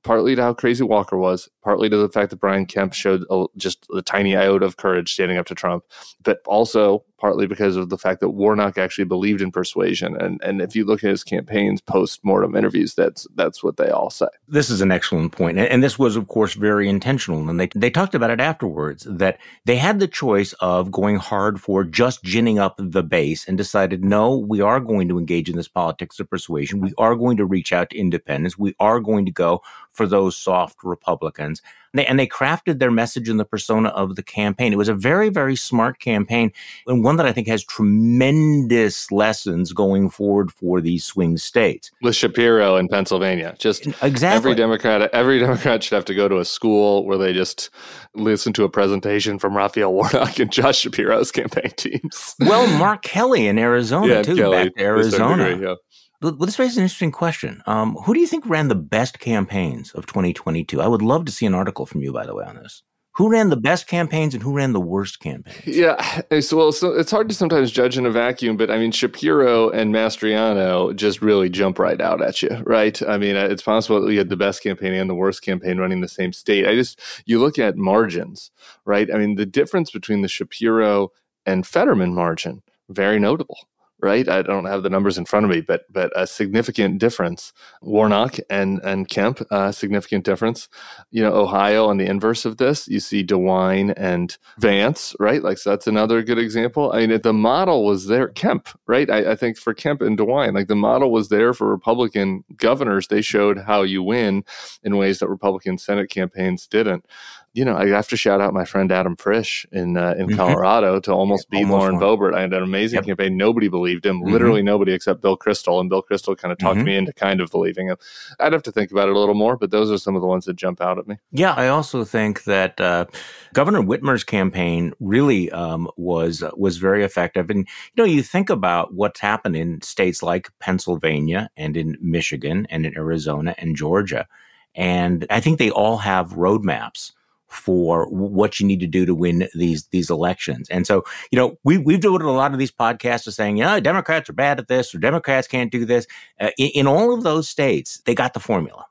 [0.02, 3.46] partly to how crazy Walker was, partly to the fact that Brian Kemp showed a,
[3.56, 5.84] just a tiny iota of courage standing up to Trump,
[6.22, 10.16] but also partly because of the fact that Warnock actually believed in persuasion.
[10.16, 13.90] And and if you look at his campaigns post mortem interviews, that's that's what they
[13.90, 14.28] all say.
[14.48, 17.48] This is an excellent point, and this was of course very intentional.
[17.48, 21.60] And they they talked about it afterwards that they had the choice of going hard
[21.60, 25.56] for just ginning up the base and decided no, we are going to engage in
[25.56, 26.80] this politics of persuasion.
[26.80, 28.58] We are going to reach out to independents.
[28.58, 31.60] We are going to go for those soft Republicans.
[31.92, 34.72] And they, and they crafted their message in the persona of the campaign.
[34.72, 36.52] It was a very, very smart campaign
[36.86, 41.90] and one that I think has tremendous lessons going forward for these swing states.
[42.02, 46.38] With Shapiro in Pennsylvania, just exactly every Democrat, every Democrat should have to go to
[46.38, 47.70] a school where they just
[48.14, 52.34] listen to a presentation from Raphael Warnock and Josh Shapiro's campaign teams.
[52.40, 55.48] well, Mark Kelly in Arizona yeah, too, Kelly, back to Arizona.
[55.48, 55.74] Degree, yeah.
[56.22, 57.62] Well, this raises an interesting question.
[57.66, 60.80] Um, who do you think ran the best campaigns of 2022?
[60.80, 62.82] I would love to see an article from you, by the way, on this.
[63.14, 65.66] who ran the best campaigns and who ran the worst campaigns?
[65.66, 66.20] Yeah,
[66.52, 69.94] well, so it's hard to sometimes judge in a vacuum, but I mean, Shapiro and
[69.94, 73.00] Mastriano just really jump right out at you, right?
[73.08, 75.78] I mean, uh, it's possible that we had the best campaign and the worst campaign
[75.78, 76.66] running the same state.
[76.66, 78.50] I just you look at margins,
[78.84, 79.12] right?
[79.12, 81.12] I mean, the difference between the Shapiro
[81.46, 83.56] and Fetterman margin very notable
[84.02, 84.28] right?
[84.28, 87.52] I don't have the numbers in front of me, but but a significant difference.
[87.82, 90.68] Warnock and and Kemp, a significant difference.
[91.10, 95.42] You know, Ohio on the inverse of this, you see DeWine and Vance, right?
[95.42, 96.92] Like so that's another good example.
[96.92, 98.28] I mean, the model was there.
[98.28, 99.10] Kemp, right?
[99.10, 103.08] I, I think for Kemp and DeWine, like the model was there for Republican governors.
[103.08, 104.44] They showed how you win
[104.82, 107.04] in ways that Republican Senate campaigns didn't
[107.52, 110.36] you know, I have to shout out my friend Adam Frisch in uh, in mm-hmm.
[110.36, 112.34] Colorado to almost yeah, beat almost Lauren Boebert.
[112.34, 113.06] I had an amazing yep.
[113.06, 113.36] campaign.
[113.36, 114.30] Nobody believed him, mm-hmm.
[114.30, 116.86] literally nobody except Bill Kristol, and Bill Kristol kind of talked mm-hmm.
[116.86, 117.96] me into kind of believing him.
[118.38, 120.28] I'd have to think about it a little more, but those are some of the
[120.28, 121.16] ones that jump out at me.
[121.32, 123.06] Yeah, I also think that uh,
[123.52, 127.50] Governor Whitmer's campaign really um, was uh, was very effective.
[127.50, 132.68] And you know, you think about what's happened in states like Pennsylvania and in Michigan
[132.70, 134.28] and in Arizona and Georgia,
[134.76, 137.10] and I think they all have roadmaps
[137.50, 140.68] for what you need to do to win these these elections.
[140.70, 143.64] And so, you know, we we've devoted a lot of these podcasts to saying, you
[143.64, 146.06] know, Democrats are bad at this or Democrats can't do this.
[146.40, 148.86] Uh, in, in, all of those states, they got the formula.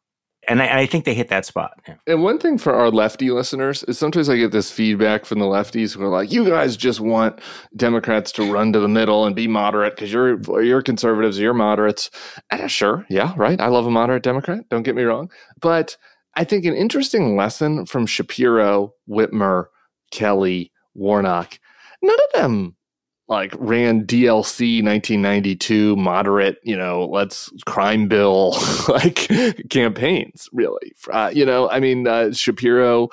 [0.47, 1.79] And I, I think they hit that spot.
[1.87, 1.95] Yeah.
[2.07, 5.45] And one thing for our lefty listeners is sometimes I get this feedback from the
[5.45, 7.39] lefties who are like, "You guys just want
[7.75, 12.09] Democrats to run to the middle and be moderate because you're you're conservatives, you're moderates."
[12.49, 13.59] And sure, yeah, right.
[13.59, 14.67] I love a moderate Democrat.
[14.69, 15.29] Don't get me wrong,
[15.61, 15.97] but
[16.35, 19.65] I think an interesting lesson from Shapiro, Whitmer,
[20.11, 21.59] Kelly, Warnock,
[22.01, 22.75] none of them
[23.27, 28.57] like ran DLC 1992 moderate, you know, let's crime bill
[28.89, 29.29] like
[29.69, 30.93] campaigns, really.
[31.11, 33.09] Uh, you know, I mean, uh, Shapiro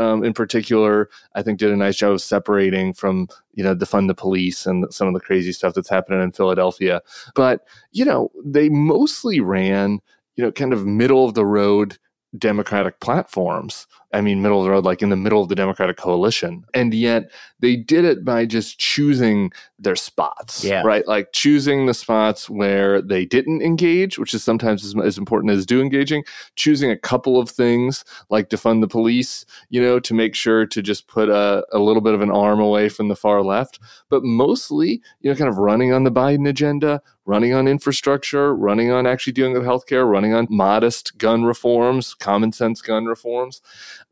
[0.00, 4.08] um, in particular, I think did a nice job of separating from, you know, defund
[4.08, 7.02] the police and some of the crazy stuff that's happening in Philadelphia.
[7.34, 10.00] But, you know, they mostly ran,
[10.36, 11.98] you know, kind of middle of the road
[12.36, 13.86] Democratic platforms.
[14.12, 16.64] I mean, middle of the road, like in the middle of the Democratic coalition.
[16.74, 20.82] And yet they did it by just choosing their spots, yeah.
[20.82, 21.06] right?
[21.06, 25.64] Like choosing the spots where they didn't engage, which is sometimes as, as important as
[25.64, 26.24] do engaging,
[26.56, 30.82] choosing a couple of things like defund the police, you know, to make sure to
[30.82, 34.24] just put a, a little bit of an arm away from the far left, but
[34.24, 39.06] mostly, you know, kind of running on the Biden agenda, running on infrastructure, running on
[39.06, 43.62] actually dealing with healthcare, running on modest gun reforms, common sense gun reforms.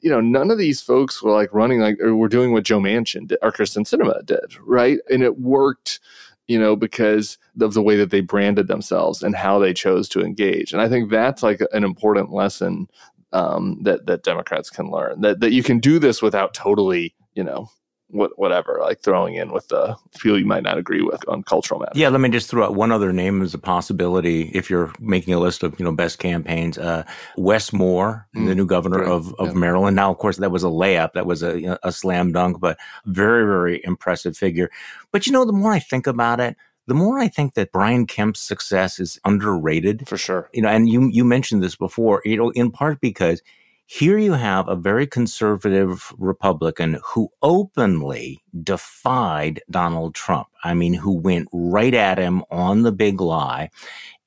[0.01, 2.81] You know, none of these folks were like running like or were doing what Joe
[2.81, 4.99] Manchin did, or Kyrsten Sinema did, right?
[5.11, 6.01] And it worked
[6.49, 10.23] you know, because of the way that they branded themselves and how they chose to
[10.23, 10.73] engage.
[10.73, 12.89] And I think that's like an important lesson
[13.33, 17.45] um, that that Democrats can learn that that you can do this without totally, you
[17.45, 17.71] know,
[18.11, 21.81] what, whatever, like throwing in with the people you might not agree with on cultural
[21.81, 21.97] matters.
[21.97, 25.35] Yeah, let me just throw out one other name as a possibility if you're making
[25.35, 26.79] a list of you know best campaigns.
[26.79, 27.05] Uh,
[27.37, 29.09] Wes Moore, mm, the new governor right.
[29.09, 29.55] of, of yeah.
[29.55, 29.97] Maryland.
[29.97, 33.45] Now, of course, that was a layup, that was a, a slam dunk, but very
[33.45, 34.71] very impressive figure.
[35.13, 38.07] But you know, the more I think about it, the more I think that Brian
[38.07, 40.09] Kemp's success is underrated.
[40.09, 40.49] For sure.
[40.55, 43.43] You know, and you you mentioned this before, you know, in part because
[43.91, 50.49] here you have a very conservative Republican who openly defied Donald Trump.
[50.63, 53.71] I mean, who went right at him on the big lie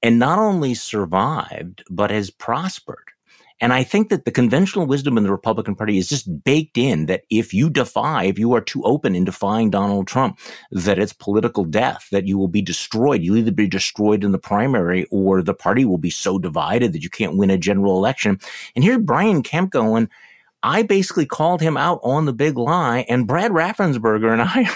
[0.02, 3.11] and not only survived, but has prospered.
[3.62, 7.06] And I think that the conventional wisdom in the Republican Party is just baked in
[7.06, 10.40] that if you defy, if you are too open in defying Donald Trump,
[10.72, 13.22] that it's political death, that you will be destroyed.
[13.22, 17.04] You'll either be destroyed in the primary or the party will be so divided that
[17.04, 18.40] you can't win a general election.
[18.76, 20.10] And here's Brian Kemp going,
[20.64, 24.70] I basically called him out on the big lie, and Brad Raffensperger and I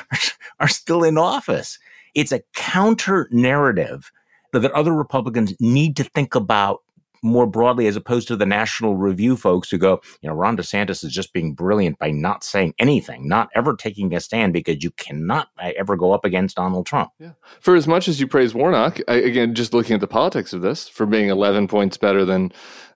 [0.60, 1.80] are still in office.
[2.14, 4.12] It's a counter narrative
[4.54, 6.82] that other Republicans need to think about
[7.26, 11.04] more broadly as opposed to the National Review folks who go, you know, Ron DeSantis
[11.04, 14.92] is just being brilliant by not saying anything, not ever taking a stand because you
[14.92, 17.12] cannot uh, ever go up against Donald Trump.
[17.20, 17.32] Yeah.
[17.60, 20.62] For as much as you praise Warnock, I, again, just looking at the politics of
[20.62, 22.52] this, for being 11 points better than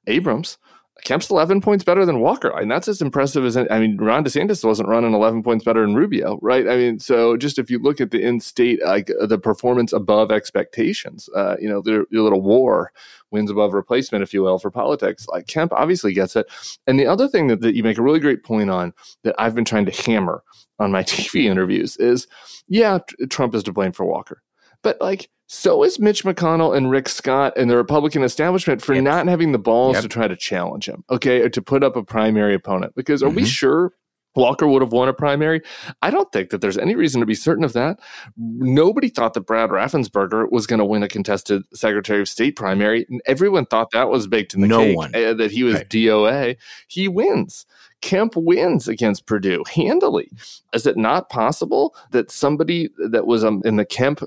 [0.07, 0.57] Abrams,
[1.03, 2.49] Kemp's 11 points better than Walker.
[2.57, 5.95] and that's as impressive as, I mean, Ron DeSantis wasn't running 11 points better than
[5.95, 6.67] Rubio, right?
[6.67, 10.31] I mean, so just if you look at the in state, like the performance above
[10.31, 12.91] expectations, uh, you know, the little war
[13.31, 15.27] wins above replacement, if you will, for politics.
[15.27, 16.47] Like Kemp obviously gets it.
[16.87, 19.55] And the other thing that, that you make a really great point on that I've
[19.55, 20.43] been trying to hammer
[20.79, 22.27] on my TV interviews is
[22.67, 24.41] yeah, Trump is to blame for Walker.
[24.81, 29.03] But like, so is Mitch McConnell and Rick Scott and the Republican establishment for yep.
[29.03, 30.03] not having the balls yep.
[30.03, 32.93] to try to challenge him, okay, or to put up a primary opponent.
[32.95, 33.37] Because are mm-hmm.
[33.37, 33.91] we sure
[34.35, 35.63] Walker would have won a primary.
[36.03, 37.99] I don't think that there's any reason to be certain of that.
[38.37, 43.07] Nobody thought that Brad Raffensperger was going to win a contested Secretary of State primary.
[43.25, 45.15] Everyone thought that was baked in the no cake, one.
[45.15, 45.89] Uh, that he was right.
[45.89, 46.57] DOA.
[46.87, 47.65] He wins.
[48.01, 50.29] Kemp wins against Perdue handily.
[50.73, 54.21] Is it not possible that somebody that was um, in the Kemp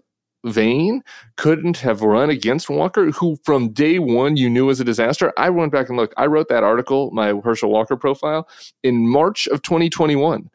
[0.45, 1.03] vein
[1.37, 5.33] couldn't have run against Walker, who from day one you knew was a disaster.
[5.37, 6.15] I went back and looked.
[6.17, 8.49] I wrote that article, my Herschel Walker profile,
[8.83, 10.51] in March of 2021.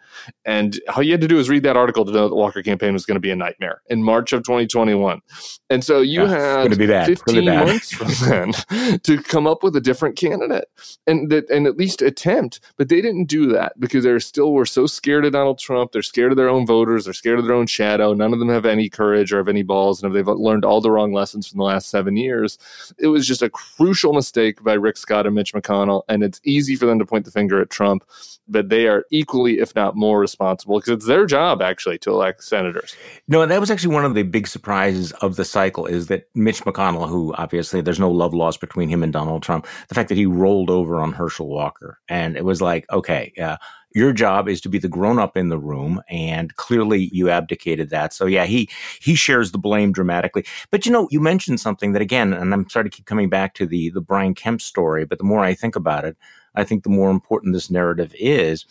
[0.45, 2.63] And all you had to do was read that article to know that the Walker
[2.63, 5.21] campaign was going to be a nightmare in March of 2021.
[5.69, 8.53] And so you yeah, had 15 months from then
[8.99, 10.65] to come up with a different candidate
[11.05, 12.59] and that and at least attempt.
[12.77, 15.91] But they didn't do that because they still were so scared of Donald Trump.
[15.91, 17.05] They're scared of their own voters.
[17.05, 18.13] They're scared of their own shadow.
[18.13, 20.01] None of them have any courage or have any balls.
[20.01, 22.57] And if they've learned all the wrong lessons from the last seven years,
[22.97, 26.03] it was just a crucial mistake by Rick Scott and Mitch McConnell.
[26.07, 28.03] And it's easy for them to point the finger at Trump,
[28.47, 32.43] but they are equally, if not more, responsible because it's their job actually to elect
[32.43, 32.95] senators.
[33.27, 36.29] No, and that was actually one of the big surprises of the cycle is that
[36.35, 40.09] Mitch McConnell, who obviously there's no love lost between him and Donald Trump, the fact
[40.09, 41.99] that he rolled over on Herschel Walker.
[42.07, 43.57] And it was like, okay, uh,
[43.97, 47.89] your job is to be the grown up in the room and clearly you abdicated
[47.89, 48.69] that so yeah he
[49.01, 52.69] he shares the blame dramatically but you know you mentioned something that again and i'm
[52.69, 55.53] sorry to keep coming back to the the brian kemp story but the more i
[55.53, 56.15] think about it
[56.55, 58.65] i think the more important this narrative is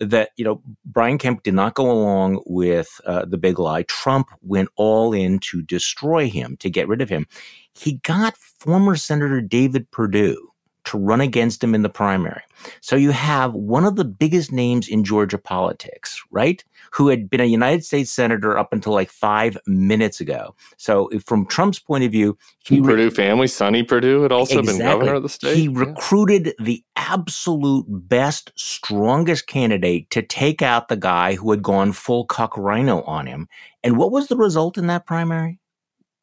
[0.00, 3.82] that you know Brian Kemp did not go along with uh, the big lie.
[3.84, 7.26] Trump went all in to destroy him, to get rid of him.
[7.72, 10.50] He got former Senator David Perdue
[10.86, 12.40] to run against him in the primary.
[12.80, 16.64] So you have one of the biggest names in Georgia politics, right?
[16.92, 20.54] Who had been a United States senator up until like five minutes ago.
[20.76, 24.78] So from Trump's point of view, he Perdue family, Sonny Perdue had also exactly.
[24.78, 25.56] been governor of the state.
[25.56, 25.78] He yeah.
[25.78, 32.24] recruited the absolute best, strongest candidate to take out the guy who had gone full
[32.24, 33.48] cuck rhino on him.
[33.84, 35.60] And what was the result in that primary?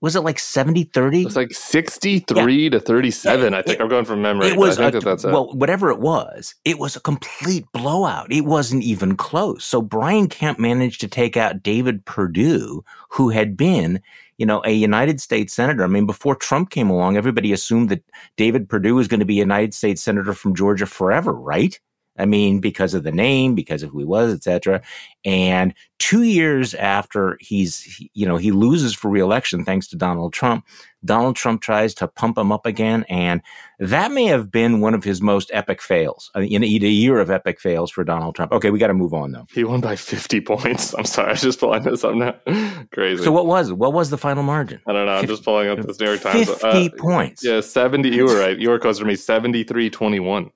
[0.03, 1.21] Was it like 70 30?
[1.21, 2.69] It was like 63 yeah.
[2.71, 3.53] to 37.
[3.53, 4.49] Yeah, I think it, I'm going from memory.
[4.49, 8.29] It was, a, that that's well, whatever it was, it was a complete blowout.
[8.29, 9.63] It wasn't even close.
[9.63, 14.01] So Brian Kemp managed to take out David Perdue, who had been,
[14.35, 15.85] you know, a United States senator.
[15.85, 18.03] I mean, before Trump came along, everybody assumed that
[18.35, 21.79] David Perdue was going to be a United States senator from Georgia forever, right?
[22.18, 24.82] I mean, because of the name, because of who he was, etc.
[25.26, 30.66] And two years after he's, you know, he loses for reelection thanks to Donald Trump,
[31.05, 33.03] Donald Trump tries to pump him up again.
[33.09, 33.41] And
[33.80, 36.30] that may have been one of his most epic fails.
[36.36, 38.51] I mean, in a year of epic fails for Donald Trump.
[38.51, 39.47] Okay, we got to move on though.
[39.51, 40.93] He won by 50 points.
[40.93, 41.30] I'm sorry.
[41.30, 42.36] I was just pulling this up now.
[42.91, 43.24] Crazy.
[43.24, 43.78] So what was it?
[43.78, 44.82] What was the final margin?
[44.86, 45.14] I don't know.
[45.14, 46.49] I'm just pulling up this New York Times.
[46.49, 47.43] 50 uh, points.
[47.43, 48.09] Yeah, 70.
[48.09, 48.57] You were right.
[48.57, 49.16] You were closer to me.
[49.16, 50.51] 73 21.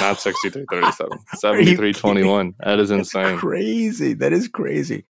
[0.00, 1.18] Not 63 37.
[1.34, 2.54] 73 21.
[2.60, 3.24] That is insane.
[3.24, 4.14] That's crazy.
[4.14, 5.06] That is crazy.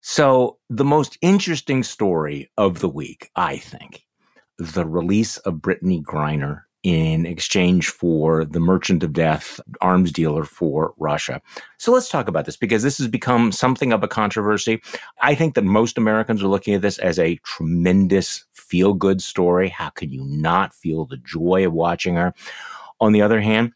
[0.00, 4.04] So, the most interesting story of the week, I think,
[4.58, 10.94] the release of Brittney Griner in exchange for the merchant of death arms dealer for
[10.98, 11.42] Russia.
[11.76, 14.80] So let's talk about this because this has become something of a controversy.
[15.20, 19.68] I think that most Americans are looking at this as a tremendous feel good story.
[19.68, 22.34] How can you not feel the joy of watching her?
[23.00, 23.72] On the other hand,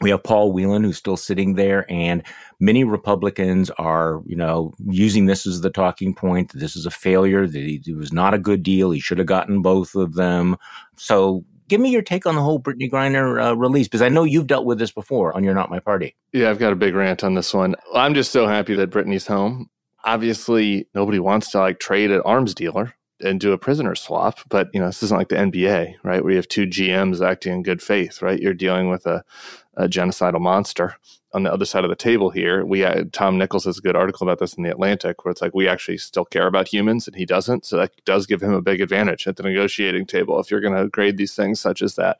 [0.00, 2.22] we have Paul Whelan who's still sitting there, and
[2.60, 6.52] many Republicans are, you know, using this as the talking point.
[6.54, 7.46] This is a failure.
[7.46, 8.90] That it was not a good deal.
[8.90, 10.56] He should have gotten both of them.
[10.96, 14.24] So, give me your take on the whole Brittney Griner uh, release because I know
[14.24, 16.14] you've dealt with this before on You're Not My Party.
[16.32, 17.74] Yeah, I've got a big rant on this one.
[17.94, 19.68] I'm just so happy that Brittney's home.
[20.04, 24.40] Obviously, nobody wants to like trade an arms dealer and do a prisoner swap.
[24.48, 26.22] But you know, this isn't like the NBA, right?
[26.22, 28.40] Where you have two GMs acting in good faith, right?
[28.40, 29.24] You're dealing with a,
[29.76, 30.96] a genocidal monster.
[31.34, 33.94] On the other side of the table here, we had, Tom Nichols has a good
[33.94, 37.06] article about this in the Atlantic, where it's like we actually still care about humans,
[37.06, 37.66] and he doesn't.
[37.66, 40.74] So that does give him a big advantage at the negotiating table if you're going
[40.74, 42.16] to grade these things such as that.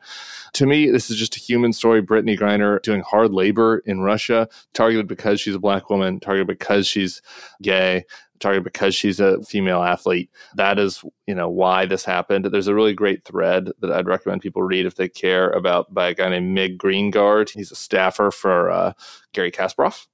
[0.53, 2.03] To me, this is just a human story.
[2.03, 6.87] Brittney Griner doing hard labor in Russia, targeted because she's a black woman, targeted because
[6.87, 7.23] she's
[7.63, 8.05] gay
[8.41, 10.30] because she's a female athlete.
[10.55, 12.47] That is, you know, why this happened.
[12.47, 16.09] There's a really great thread that I'd recommend people read if they care about by
[16.09, 17.51] a guy named Mig Greengard.
[17.51, 18.93] He's a staffer for uh,
[19.32, 20.07] Garry Kasparov.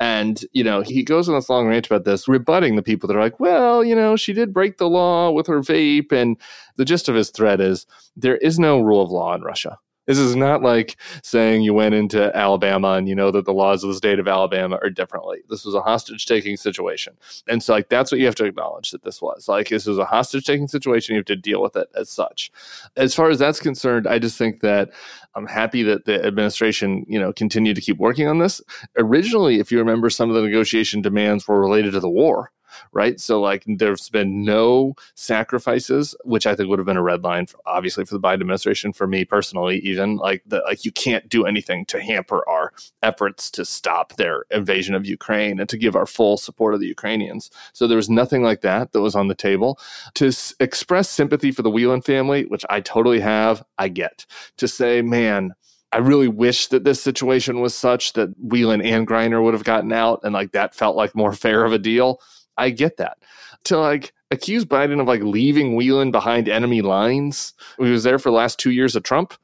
[0.00, 3.16] And, you know, he goes on this long rant about this, rebutting the people that
[3.16, 6.12] are like, well, you know, she did break the law with her vape.
[6.12, 6.36] And
[6.76, 7.84] the gist of his thread is
[8.16, 9.78] there is no rule of law in Russia
[10.08, 13.84] This is not like saying you went into Alabama and you know that the laws
[13.84, 15.40] of the state of Alabama are differently.
[15.50, 17.14] This was a hostage taking situation.
[17.46, 19.48] And so, like, that's what you have to acknowledge that this was.
[19.48, 21.14] Like, this was a hostage taking situation.
[21.14, 22.50] You have to deal with it as such.
[22.96, 24.92] As far as that's concerned, I just think that
[25.34, 28.62] I'm happy that the administration, you know, continued to keep working on this.
[28.96, 32.50] Originally, if you remember, some of the negotiation demands were related to the war
[32.92, 33.20] right?
[33.20, 37.46] So like there's been no sacrifices, which I think would have been a red line,
[37.46, 41.28] for, obviously for the Biden administration, for me personally, even like the like you can't
[41.28, 42.72] do anything to hamper our
[43.02, 46.86] efforts to stop their invasion of Ukraine and to give our full support of the
[46.86, 47.50] Ukrainians.
[47.72, 49.78] So there was nothing like that that was on the table.
[50.14, 54.26] To s- express sympathy for the Whelan family, which I totally have, I get.
[54.58, 55.54] To say, man,
[55.90, 59.92] I really wish that this situation was such that Whelan and Griner would have gotten
[59.92, 62.20] out and like that felt like more fair of a deal.
[62.58, 63.18] I get that.
[63.64, 68.30] To like accuse Biden of like leaving Whelan behind enemy lines, he was there for
[68.30, 69.34] the last two years of Trump.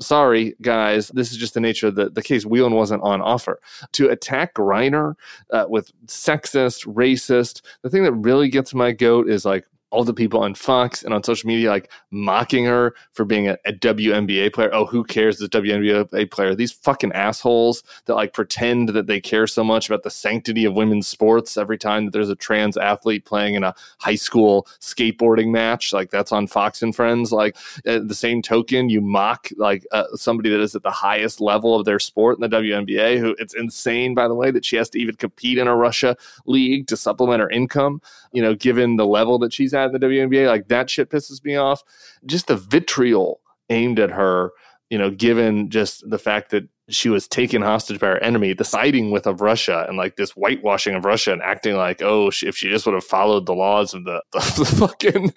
[0.00, 2.44] Sorry, guys, this is just the nature of the, the case.
[2.44, 3.60] Whelan wasn't on offer.
[3.92, 5.14] To attack Griner
[5.52, 10.12] uh, with sexist, racist, the thing that really gets my goat is like all the
[10.12, 14.52] people on Fox and on social media like mocking her for being a, a WNBA
[14.52, 14.68] player.
[14.72, 15.38] Oh, who cares?
[15.38, 16.54] This WNBA player.
[16.56, 20.74] These fucking assholes that like pretend that they care so much about the sanctity of
[20.74, 25.52] women's sports every time that there's a trans athlete playing in a high school skateboarding
[25.52, 25.92] match.
[25.92, 27.30] Like that's on Fox and Friends.
[27.30, 31.40] Like at the same token, you mock like uh, somebody that is at the highest
[31.40, 33.20] level of their sport in the WNBA.
[33.20, 36.16] Who it's insane, by the way, that she has to even compete in a Russia
[36.46, 38.02] league to supplement her income.
[38.32, 40.46] You know, given the level that she's at the WNBA.
[40.46, 41.82] Like that shit pisses me off.
[42.26, 44.50] Just the vitriol aimed at her,
[44.90, 48.64] you know, given just the fact that she was taken hostage by her enemy, the
[48.64, 52.46] siding with of Russia and like this whitewashing of Russia and acting like, oh, she,
[52.46, 55.30] if she just would have followed the laws of the, the, the, fucking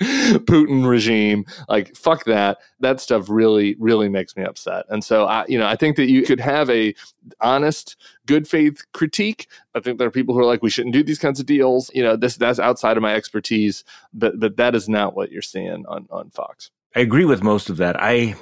[0.46, 2.58] Putin regime, like fuck that.
[2.82, 4.86] That stuff really, really makes me upset.
[4.90, 6.94] And so I, you know, I think that you could have a
[7.40, 7.96] honest,
[8.26, 9.48] good faith critique.
[9.74, 11.90] I think there are people who are like, we shouldn't do these kinds of deals.
[11.94, 15.42] You know, this that's outside of my expertise, but but that is not what you're
[15.42, 16.72] seeing on on Fox.
[16.96, 17.96] I agree with most of that.
[18.02, 18.36] I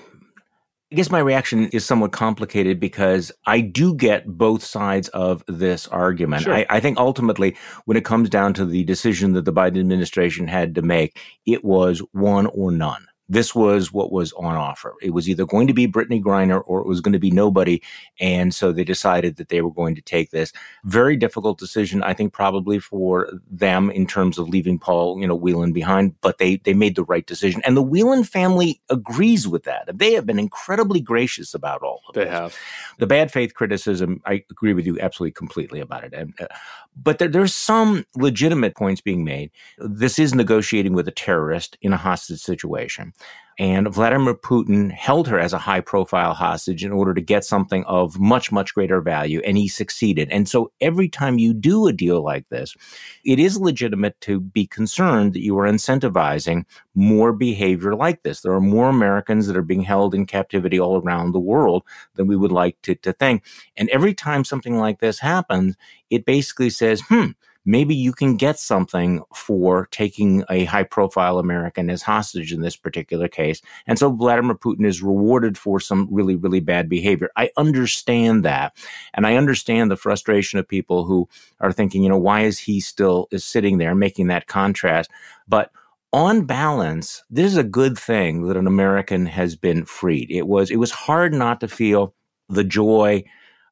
[0.91, 5.87] I guess my reaction is somewhat complicated because I do get both sides of this
[5.87, 6.43] argument.
[6.43, 6.53] Sure.
[6.53, 10.47] I, I, think ultimately, when it comes down to the decision that the Biden administration
[10.47, 14.95] had to make, it was one or none this was what was on offer.
[15.01, 17.81] It was either going to be Brittney Griner or it was going to be nobody.
[18.19, 20.53] And so they decided that they were going to take this
[20.83, 25.35] very difficult decision, I think probably for them in terms of leaving Paul, you know,
[25.35, 27.61] Whelan behind, but they, they made the right decision.
[27.65, 29.97] And the Whelan family agrees with that.
[29.97, 32.33] They have been incredibly gracious about all of they this.
[32.33, 32.55] have.
[32.99, 36.13] The bad faith criticism, I agree with you absolutely completely about it.
[36.13, 36.47] And, uh,
[36.95, 39.51] but there, there's some legitimate points being made.
[39.77, 43.13] This is negotiating with a terrorist in a hostage situation.
[43.57, 47.85] And Vladimir Putin held her as a high profile hostage in order to get something
[47.85, 49.41] of much, much greater value.
[49.45, 50.29] And he succeeded.
[50.29, 52.75] And so every time you do a deal like this,
[53.23, 58.41] it is legitimate to be concerned that you are incentivizing more behavior like this.
[58.41, 61.83] There are more Americans that are being held in captivity all around the world
[62.15, 63.45] than we would like to, to think.
[63.77, 65.77] And every time something like this happens,
[66.09, 67.27] it basically says, hmm,
[67.65, 72.75] maybe you can get something for taking a high profile American as hostage in this
[72.75, 73.61] particular case.
[73.87, 77.29] And so Vladimir Putin is rewarded for some really, really bad behavior.
[77.35, 78.77] I understand that.
[79.13, 81.27] And I understand the frustration of people who
[81.59, 85.09] are thinking, you know, why is he still is sitting there making that contrast?
[85.47, 85.71] But
[86.13, 90.31] on balance, this is a good thing that an American has been freed.
[90.31, 92.13] It was it was hard not to feel
[92.47, 93.23] the joy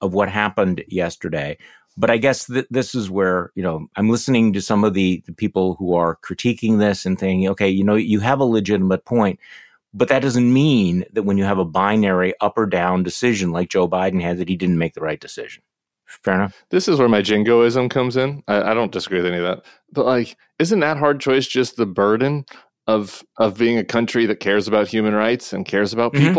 [0.01, 1.57] of what happened yesterday
[1.97, 5.23] but I guess th- this is where, you know, I'm listening to some of the,
[5.25, 9.05] the people who are critiquing this and thinking, okay, you know, you have a legitimate
[9.05, 9.39] point,
[9.93, 13.69] but that doesn't mean that when you have a binary up or down decision like
[13.69, 15.63] Joe Biden had, that he didn't make the right decision.
[16.05, 16.63] Fair enough.
[16.69, 18.43] This is where my jingoism comes in.
[18.47, 19.65] I, I don't disagree with any of that.
[19.91, 22.45] But like, isn't that hard choice just the burden
[22.87, 26.33] of of being a country that cares about human rights and cares about mm-hmm.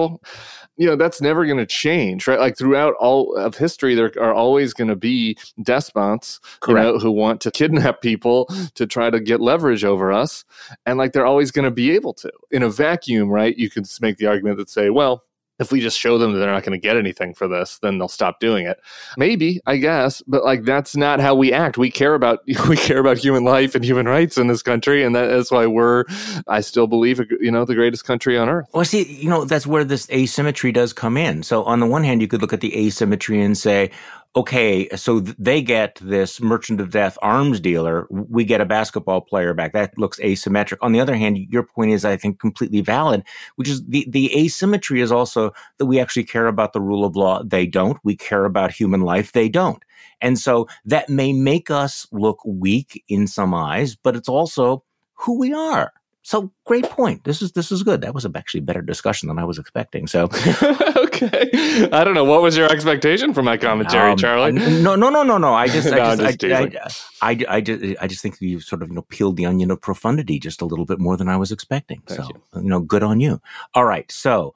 [0.77, 2.39] You know that's never going to change right?
[2.39, 7.11] Like throughout all of history there are always going to be despots you know who
[7.11, 10.45] want to kidnap people to try to get leverage over us
[10.87, 12.31] and like they're always going to be able to.
[12.51, 15.23] In a vacuum right you could make the argument that say well
[15.59, 17.99] if we just show them that they're not going to get anything for this, then
[17.99, 18.81] they'll stop doing it.
[19.17, 21.79] Maybe, I guess, but like that's not how we act.
[21.79, 25.15] We care about we care about human life and human rights in this country, and
[25.15, 26.05] that is why we're.
[26.49, 28.69] I still believe, you know, the greatest country on earth.
[28.73, 31.43] Well, see, you know, that's where this asymmetry does come in.
[31.43, 33.91] So on the one hand, you could look at the asymmetry and say,
[34.37, 38.07] okay, so they get this merchant of death arms dealer.
[38.11, 39.73] We get a basketball player back.
[39.73, 40.79] That looks asymmetric.
[40.81, 43.23] On the other hand, your point is, I think, completely valid,
[43.57, 47.17] which is the, the asymmetry is also that we actually care about the rule of
[47.17, 47.43] law.
[47.45, 47.99] They don't.
[48.03, 49.33] We care about human life.
[49.33, 49.83] They don't.
[50.21, 55.39] And so that may make us look weak in some eyes, but it's also who
[55.39, 55.93] we are.
[56.27, 57.25] So great point.
[57.25, 58.01] This is this is good.
[58.01, 60.07] That was actually a better discussion than I was expecting.
[60.07, 60.25] So
[60.97, 64.53] okay, I don't know what was your expectation for my commentary, um, Charlie.
[64.53, 65.53] No, no, no, no, no.
[65.53, 68.59] I just, no, I, just, just I, I, I, I, just, I just think you
[68.61, 71.29] sort of you know peeled the onion of profundity just a little bit more than
[71.29, 72.01] I was expecting.
[72.07, 72.63] Thank so you.
[72.63, 73.43] you know, good on you.
[73.75, 74.55] All right, so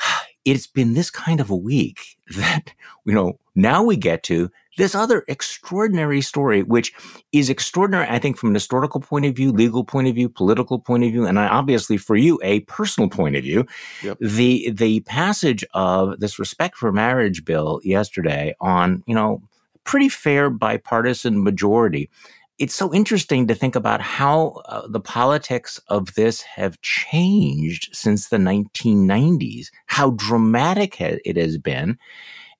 [0.46, 2.72] it's been this kind of a week that
[3.04, 6.92] you know now we get to this other extraordinary story, which
[7.32, 10.78] is extraordinary, I think, from an historical point of view, legal point of view, political
[10.78, 13.66] point of view, and obviously for you, a personal point of view.
[14.02, 14.18] Yep.
[14.20, 19.42] The the passage of this respect for marriage bill yesterday on, you know,
[19.84, 22.10] pretty fair bipartisan majority.
[22.56, 28.28] It's so interesting to think about how uh, the politics of this have changed since
[28.28, 31.98] the 1990s, how dramatic it has been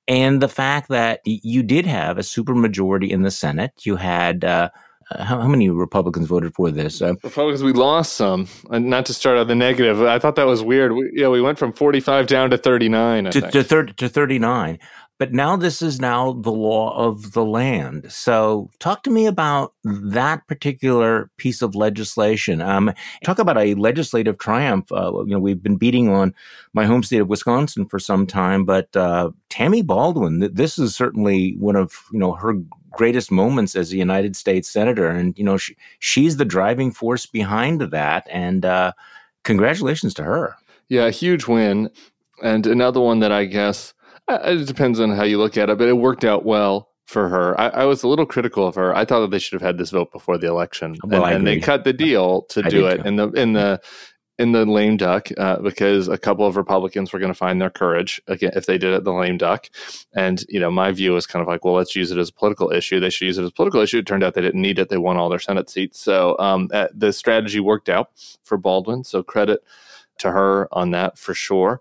[0.08, 3.72] and the fact that you did have a supermajority in the Senate.
[3.84, 4.70] You had uh,
[5.10, 7.02] uh, how, how, many Republicans voted for this?
[7.02, 8.48] Uh, Republicans, we lost some.
[8.70, 10.92] And not to start on the negative, I thought that was weird.
[10.92, 13.24] We, yeah, we went from forty-five down to thirty-nine.
[13.26, 14.78] to, to, thir- to thirty-nine.
[15.24, 18.12] But now this is now the law of the land.
[18.12, 22.60] So talk to me about that particular piece of legislation.
[22.60, 22.92] Um,
[23.24, 24.92] talk about a legislative triumph.
[24.92, 26.34] Uh, you know, we've been beating on
[26.74, 31.56] my home state of Wisconsin for some time, but uh, Tammy Baldwin, this is certainly
[31.58, 32.52] one of you know her
[32.90, 37.24] greatest moments as a United States senator, and you know she, she's the driving force
[37.24, 38.26] behind that.
[38.30, 38.92] And uh,
[39.42, 40.56] congratulations to her.
[40.90, 41.88] Yeah, huge win,
[42.42, 43.93] and another one that I guess
[44.28, 47.58] it depends on how you look at it, but it worked out well for her.
[47.60, 48.94] I, I, was a little critical of her.
[48.96, 51.46] I thought that they should have had this vote before the election, well, and, and
[51.46, 53.08] they cut the deal to I do it too.
[53.08, 53.80] in the in the
[54.38, 57.70] in the lame duck uh, because a couple of Republicans were going to find their
[57.70, 59.68] courage again if they did it the lame duck.
[60.14, 62.32] And you know, my view was kind of like, well, let's use it as a
[62.32, 62.98] political issue.
[62.98, 63.98] They should use it as a political issue.
[63.98, 64.88] It turned out they didn't need it.
[64.88, 66.00] They won all their Senate seats.
[66.00, 68.10] So um, uh, the strategy worked out
[68.42, 69.04] for Baldwin.
[69.04, 69.62] So credit
[70.18, 71.80] to her on that for sure.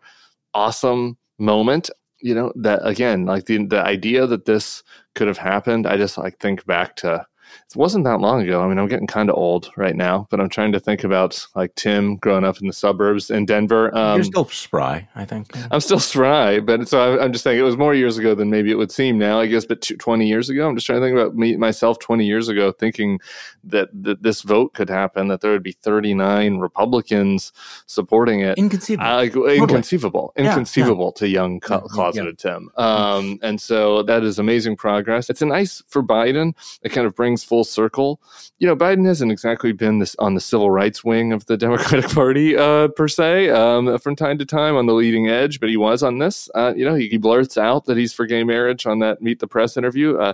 [0.53, 1.89] Awesome moment
[2.24, 4.82] you know that again like the the idea that this
[5.13, 7.26] could have happened i just like think back to
[7.70, 8.62] it wasn't that long ago.
[8.62, 11.45] I mean, I'm getting kind of old right now, but I'm trying to think about
[11.56, 13.95] like Tim growing up in the suburbs in Denver.
[13.95, 15.51] Um, You're still spry, I think.
[15.72, 18.49] I'm still spry, but so I, am just saying it was more years ago than
[18.49, 20.68] maybe it would seem now, I guess, but 20 years ago.
[20.68, 23.20] I'm just trying to think about me, myself 20 years ago, thinking
[23.64, 27.51] that, that this vote could happen, that there would be 39 Republicans
[27.86, 28.58] supporting it.
[28.58, 29.08] Inconceivable.
[29.08, 30.34] Uh, inconceivable.
[30.36, 31.20] Inconceivable yeah.
[31.20, 32.51] to young closeted yeah.
[32.51, 32.70] Tim.
[32.78, 35.30] Um, and so that is amazing progress.
[35.30, 36.54] It's a nice for Biden.
[36.82, 38.21] It kind of brings full circle.
[38.59, 42.09] You know, Biden hasn't exactly been this on the civil rights wing of the Democratic
[42.11, 45.77] Party uh, per se um, from time to time on the leading edge, but he
[45.77, 46.49] was on this.
[46.55, 49.39] Uh, you know, he, he, blurts out that he's for gay marriage on that Meet
[49.39, 50.17] the Press interview.
[50.17, 50.33] Uh,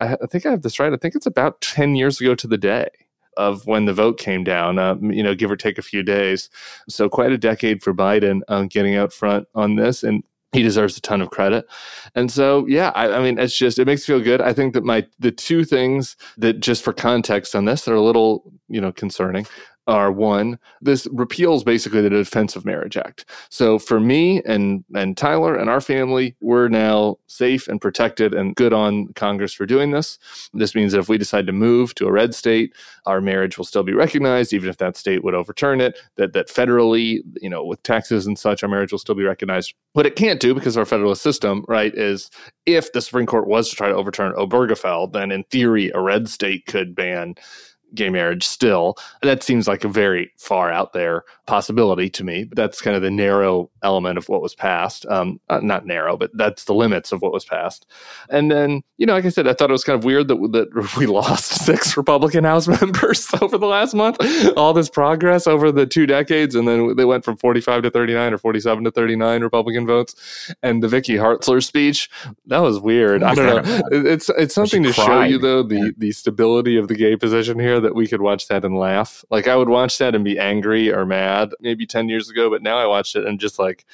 [0.00, 0.92] I, I think I have this right.
[0.92, 2.88] I think it's about ten years ago to the day
[3.36, 6.50] of when the vote came down, uh, you know, give or take a few days.
[6.88, 10.02] So quite a decade for Biden um, getting out front on this.
[10.02, 10.22] And
[10.52, 11.66] he deserves a ton of credit.
[12.14, 14.40] And so, yeah, I, I, mean, it's just, it makes me feel good.
[14.40, 17.96] I think that my, the two things that just for context on this that are
[17.96, 19.46] a little, you know, concerning
[19.86, 23.24] are one, this repeals basically the Defense of Marriage Act.
[23.48, 28.54] So for me and and Tyler and our family, we're now safe and protected and
[28.54, 30.18] good on Congress for doing this.
[30.52, 32.74] This means that if we decide to move to a red state,
[33.06, 35.98] our marriage will still be recognized, even if that state would overturn it.
[36.16, 39.74] That that federally, you know, with taxes and such, our marriage will still be recognized.
[39.94, 42.30] What it can't do because our federalist system, right, is
[42.66, 46.28] if the Supreme Court was to try to overturn Obergefell, then in theory a red
[46.28, 47.34] state could ban
[47.94, 48.96] gay marriage still.
[49.22, 52.44] That seems like a very far out there possibility to me.
[52.44, 55.04] But that's kind of the narrow element of what was passed.
[55.06, 57.86] Um, uh, not narrow, but that's the limits of what was passed.
[58.28, 60.36] And then, you know, like I said, I thought it was kind of weird that,
[60.52, 64.18] that we lost six Republican House members over the last month.
[64.56, 68.34] All this progress over the two decades, and then they went from 45 to 39
[68.34, 70.54] or 47 to 39 Republican votes.
[70.62, 72.08] And the Vicky Hartzler speech,
[72.46, 73.22] that was weird.
[73.22, 73.82] I don't know.
[73.90, 77.79] It's it's something to show you though the the stability of the gay position here
[77.80, 79.24] that we could watch that and laugh.
[79.30, 82.62] Like I would watch that and be angry or mad maybe 10 years ago, but
[82.62, 83.84] now I watched it and just like,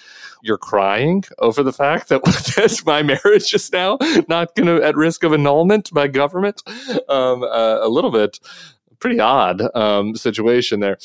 [0.43, 2.23] you're crying over the fact that
[2.57, 6.63] that's my marriage just now not going to at risk of annulment by government.
[7.09, 8.39] Um, uh, a little bit
[8.99, 10.99] pretty odd um, situation there.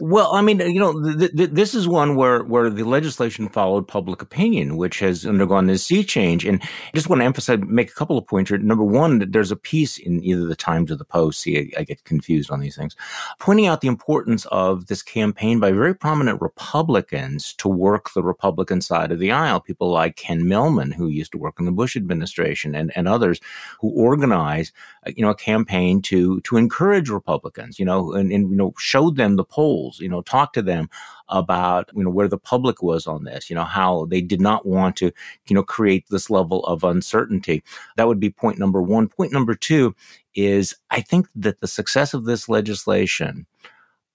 [0.00, 3.88] Well, I mean, you know, th- th- this is one where where the legislation followed
[3.88, 6.44] public opinion, which has undergone this sea change.
[6.44, 8.58] And I just want to emphasize, make a couple of points here.
[8.58, 11.40] Number one, there's a piece in either the Times or the Post.
[11.40, 12.94] See, I, I get confused on these things,
[13.38, 18.82] pointing out the importance of this campaign by very prominent Republicans to work the Republican
[18.82, 19.60] side of the aisle.
[19.60, 23.40] People like Ken Mehlman, who used to work in the Bush administration, and and others
[23.80, 24.74] who organized,
[25.06, 28.74] uh, you know, a campaign to to encourage Republicans, you know, and, and you know,
[28.76, 30.88] showed them the polls, you know, talk to them
[31.28, 34.66] about, you know, where the public was on this, you know, how they did not
[34.66, 35.12] want to,
[35.48, 37.62] you know, create this level of uncertainty.
[37.96, 39.08] That would be point number one.
[39.08, 39.94] Point number two
[40.34, 43.46] is I think that the success of this legislation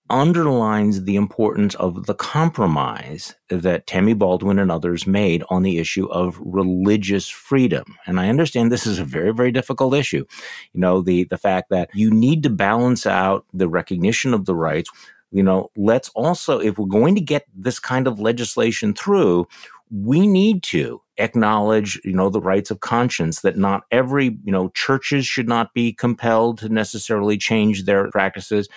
[0.09, 6.07] underlines the importance of the compromise that Tammy Baldwin and others made on the issue
[6.07, 7.95] of religious freedom.
[8.05, 10.25] And I understand this is a very, very difficult issue.
[10.73, 14.55] You know, the, the fact that you need to balance out the recognition of the
[14.55, 14.89] rights.
[15.31, 19.47] You know, let's also, if we're going to get this kind of legislation through,
[19.91, 24.69] we need to acknowledge, you know, the rights of conscience that not every, you know,
[24.69, 28.69] churches should not be compelled to necessarily change their practices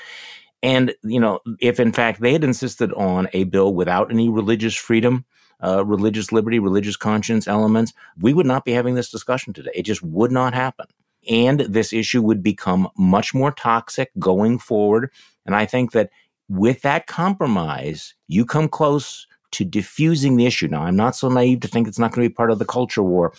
[0.62, 4.74] and, you know, if in fact they had insisted on a bill without any religious
[4.74, 5.24] freedom,
[5.62, 9.70] uh, religious liberty, religious conscience elements, we would not be having this discussion today.
[9.74, 10.86] It just would not happen.
[11.30, 15.10] And this issue would become much more toxic going forward.
[15.44, 16.10] And I think that
[16.48, 20.68] with that compromise, you come close to diffusing the issue.
[20.68, 22.64] Now, I'm not so naive to think it's not going to be part of the
[22.64, 23.32] culture war,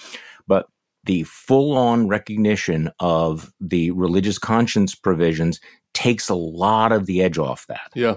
[0.48, 0.68] but
[1.04, 5.60] the full on recognition of the religious conscience provisions
[5.94, 7.92] takes a lot of the edge off that.
[7.96, 8.16] Yeah.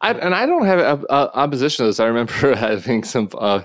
[0.00, 2.00] I, and I don't have uh, opposition to this.
[2.00, 3.62] I remember having some uh,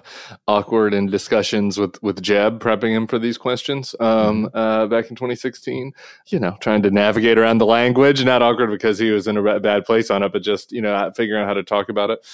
[0.48, 4.58] awkward in discussions with with Jeb prepping him for these questions um, mm-hmm.
[4.58, 5.92] uh, back in 2016.
[6.28, 9.60] You know, trying to navigate around the language, not awkward because he was in a
[9.60, 12.26] bad place on it, but just you know figuring out how to talk about it.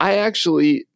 [0.00, 0.86] I actually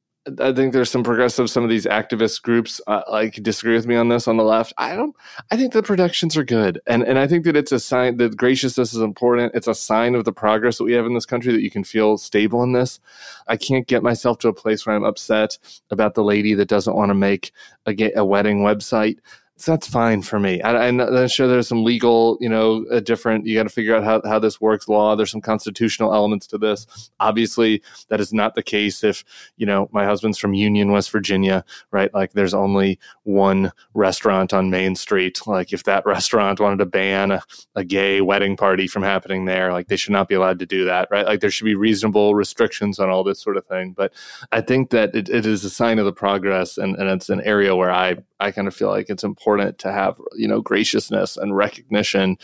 [0.40, 3.94] I think there's some progressive, some of these activist groups uh, like disagree with me
[3.94, 4.72] on this on the left.
[4.76, 5.14] I don't.
[5.52, 8.36] I think the productions are good, and and I think that it's a sign that
[8.36, 9.54] graciousness is important.
[9.54, 11.84] It's a sign of the progress that we have in this country that you can
[11.84, 12.98] feel stable in this.
[13.46, 15.58] I can't get myself to a place where I'm upset
[15.90, 17.52] about the lady that doesn't want to make
[17.86, 19.18] a, a wedding website
[19.58, 20.60] so that's fine for me.
[20.60, 23.46] I, am sure there's some legal, you know, a different.
[23.46, 24.86] You got to figure out how, how this works.
[24.86, 25.16] Law.
[25.16, 27.10] There's some constitutional elements to this.
[27.20, 29.24] Obviously, that is not the case if
[29.56, 32.12] you know my husband's from Union, West Virginia, right?
[32.12, 35.46] Like there's only one restaurant on Main Street.
[35.46, 37.42] Like if that restaurant wanted to ban a,
[37.74, 40.84] a gay wedding party from happening there, like they should not be allowed to do
[40.84, 41.24] that, right?
[41.24, 43.94] Like there should be reasonable restrictions on all this sort of thing.
[43.96, 44.12] But
[44.52, 47.40] I think that it, it is a sign of the progress, and, and it's an
[47.40, 49.45] area where I I kind of feel like it's important
[49.78, 52.36] to have, you know, graciousness and recognition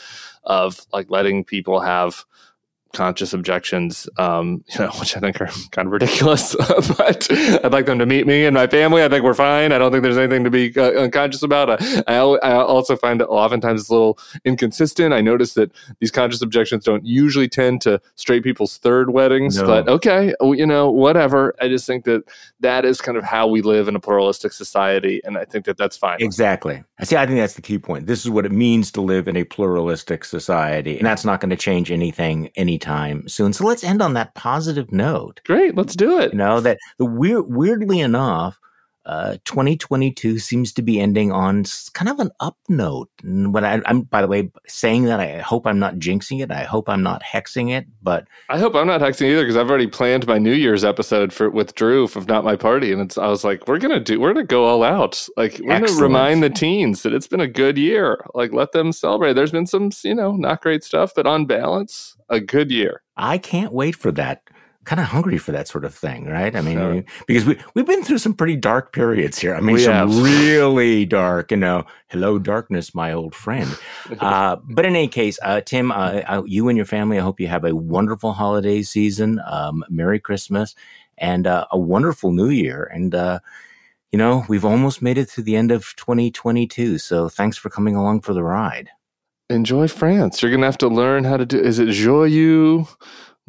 [0.44, 2.24] of like letting people have
[2.92, 6.54] conscious objections, um, you know, which I think are kind of ridiculous.
[6.96, 9.02] but I'd like them to meet me and my family.
[9.02, 9.72] I think we're fine.
[9.72, 11.70] I don't think there's anything to be uh, unconscious about.
[11.70, 15.12] I, I, I, also find that oftentimes it's a little inconsistent.
[15.12, 19.56] I notice that these conscious objections don't usually tend to straight people's third weddings.
[19.56, 19.66] No.
[19.66, 21.54] But okay, you know, whatever.
[21.60, 22.24] I just think that
[22.60, 25.76] that is kind of how we live in a pluralistic society, and I think that
[25.76, 26.18] that's fine.
[26.20, 26.82] Exactly.
[26.98, 27.16] I see.
[27.16, 28.06] I think that's the key point.
[28.06, 31.50] This is what it means to live in a pluralistic society, and that's not going
[31.50, 33.52] to change anything any anytime soon.
[33.52, 35.40] So let's end on that positive note.
[35.44, 36.32] Great, let's do it.
[36.32, 38.58] You know that the weird, weirdly enough,
[39.04, 43.10] uh, 2022 seems to be ending on kind of an up note.
[43.22, 46.52] And when I, am by the way, saying that, I hope I'm not jinxing it.
[46.52, 47.86] I hope I'm not hexing it.
[48.02, 51.32] But I hope I'm not hexing either because I've already planned my New Year's episode
[51.32, 54.20] for with Drew, if not my party, and it's I was like, we're gonna do,
[54.20, 55.26] we're gonna go all out.
[55.36, 55.86] Like we're Excellent.
[55.86, 58.24] gonna remind the teens that it's been a good year.
[58.34, 59.32] Like let them celebrate.
[59.32, 63.02] There's been some, you know, not great stuff, but on balance, a good year.
[63.16, 64.42] I can't wait for that
[64.84, 66.54] kind of hungry for that sort of thing, right?
[66.56, 66.94] I mean, sure.
[66.94, 69.54] we, because we we've been through some pretty dark periods here.
[69.54, 70.16] I mean, we some have.
[70.22, 71.50] really dark.
[71.50, 73.70] You know, hello darkness, my old friend.
[74.20, 77.40] Uh, but in any case, uh, Tim, uh, uh, you and your family, I hope
[77.40, 79.40] you have a wonderful holiday season.
[79.46, 80.74] Um, Merry Christmas
[81.18, 82.90] and uh, a wonderful New Year.
[82.92, 83.40] And uh,
[84.10, 86.98] you know, we've almost made it to the end of 2022.
[86.98, 88.90] So thanks for coming along for the ride.
[89.48, 90.42] Enjoy France.
[90.42, 91.58] You're gonna have to learn how to do.
[91.58, 92.86] Is it joyeux?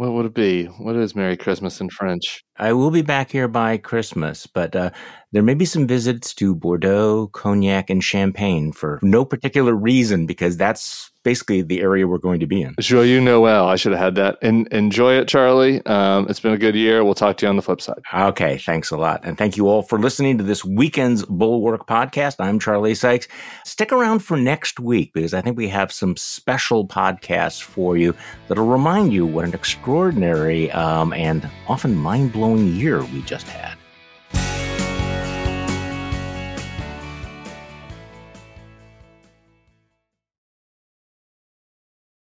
[0.04, 0.66] What would it be?
[0.66, 2.44] What is Merry Christmas in French?
[2.58, 4.90] I will be back here by Christmas, but uh,
[5.32, 10.58] there may be some visits to Bordeaux, Cognac, and Champagne for no particular reason because
[10.58, 12.76] that's basically the area we're going to be in.
[12.76, 13.68] Joyeux Noel.
[13.68, 14.38] I should have had that.
[14.42, 15.86] And enjoy it, Charlie.
[15.86, 17.04] Um, it's been a good year.
[17.04, 18.02] We'll talk to you on the flip side.
[18.14, 18.58] Okay.
[18.58, 19.22] Thanks a lot.
[19.24, 22.36] And thank you all for listening to this weekend's Bulwark podcast.
[22.40, 23.28] I'm Charlie Sykes.
[23.66, 28.16] Stick around for next week because I think we have some special podcasts for you
[28.48, 33.78] that'll remind you what an extraordinary um, and often mind blowing year we just had.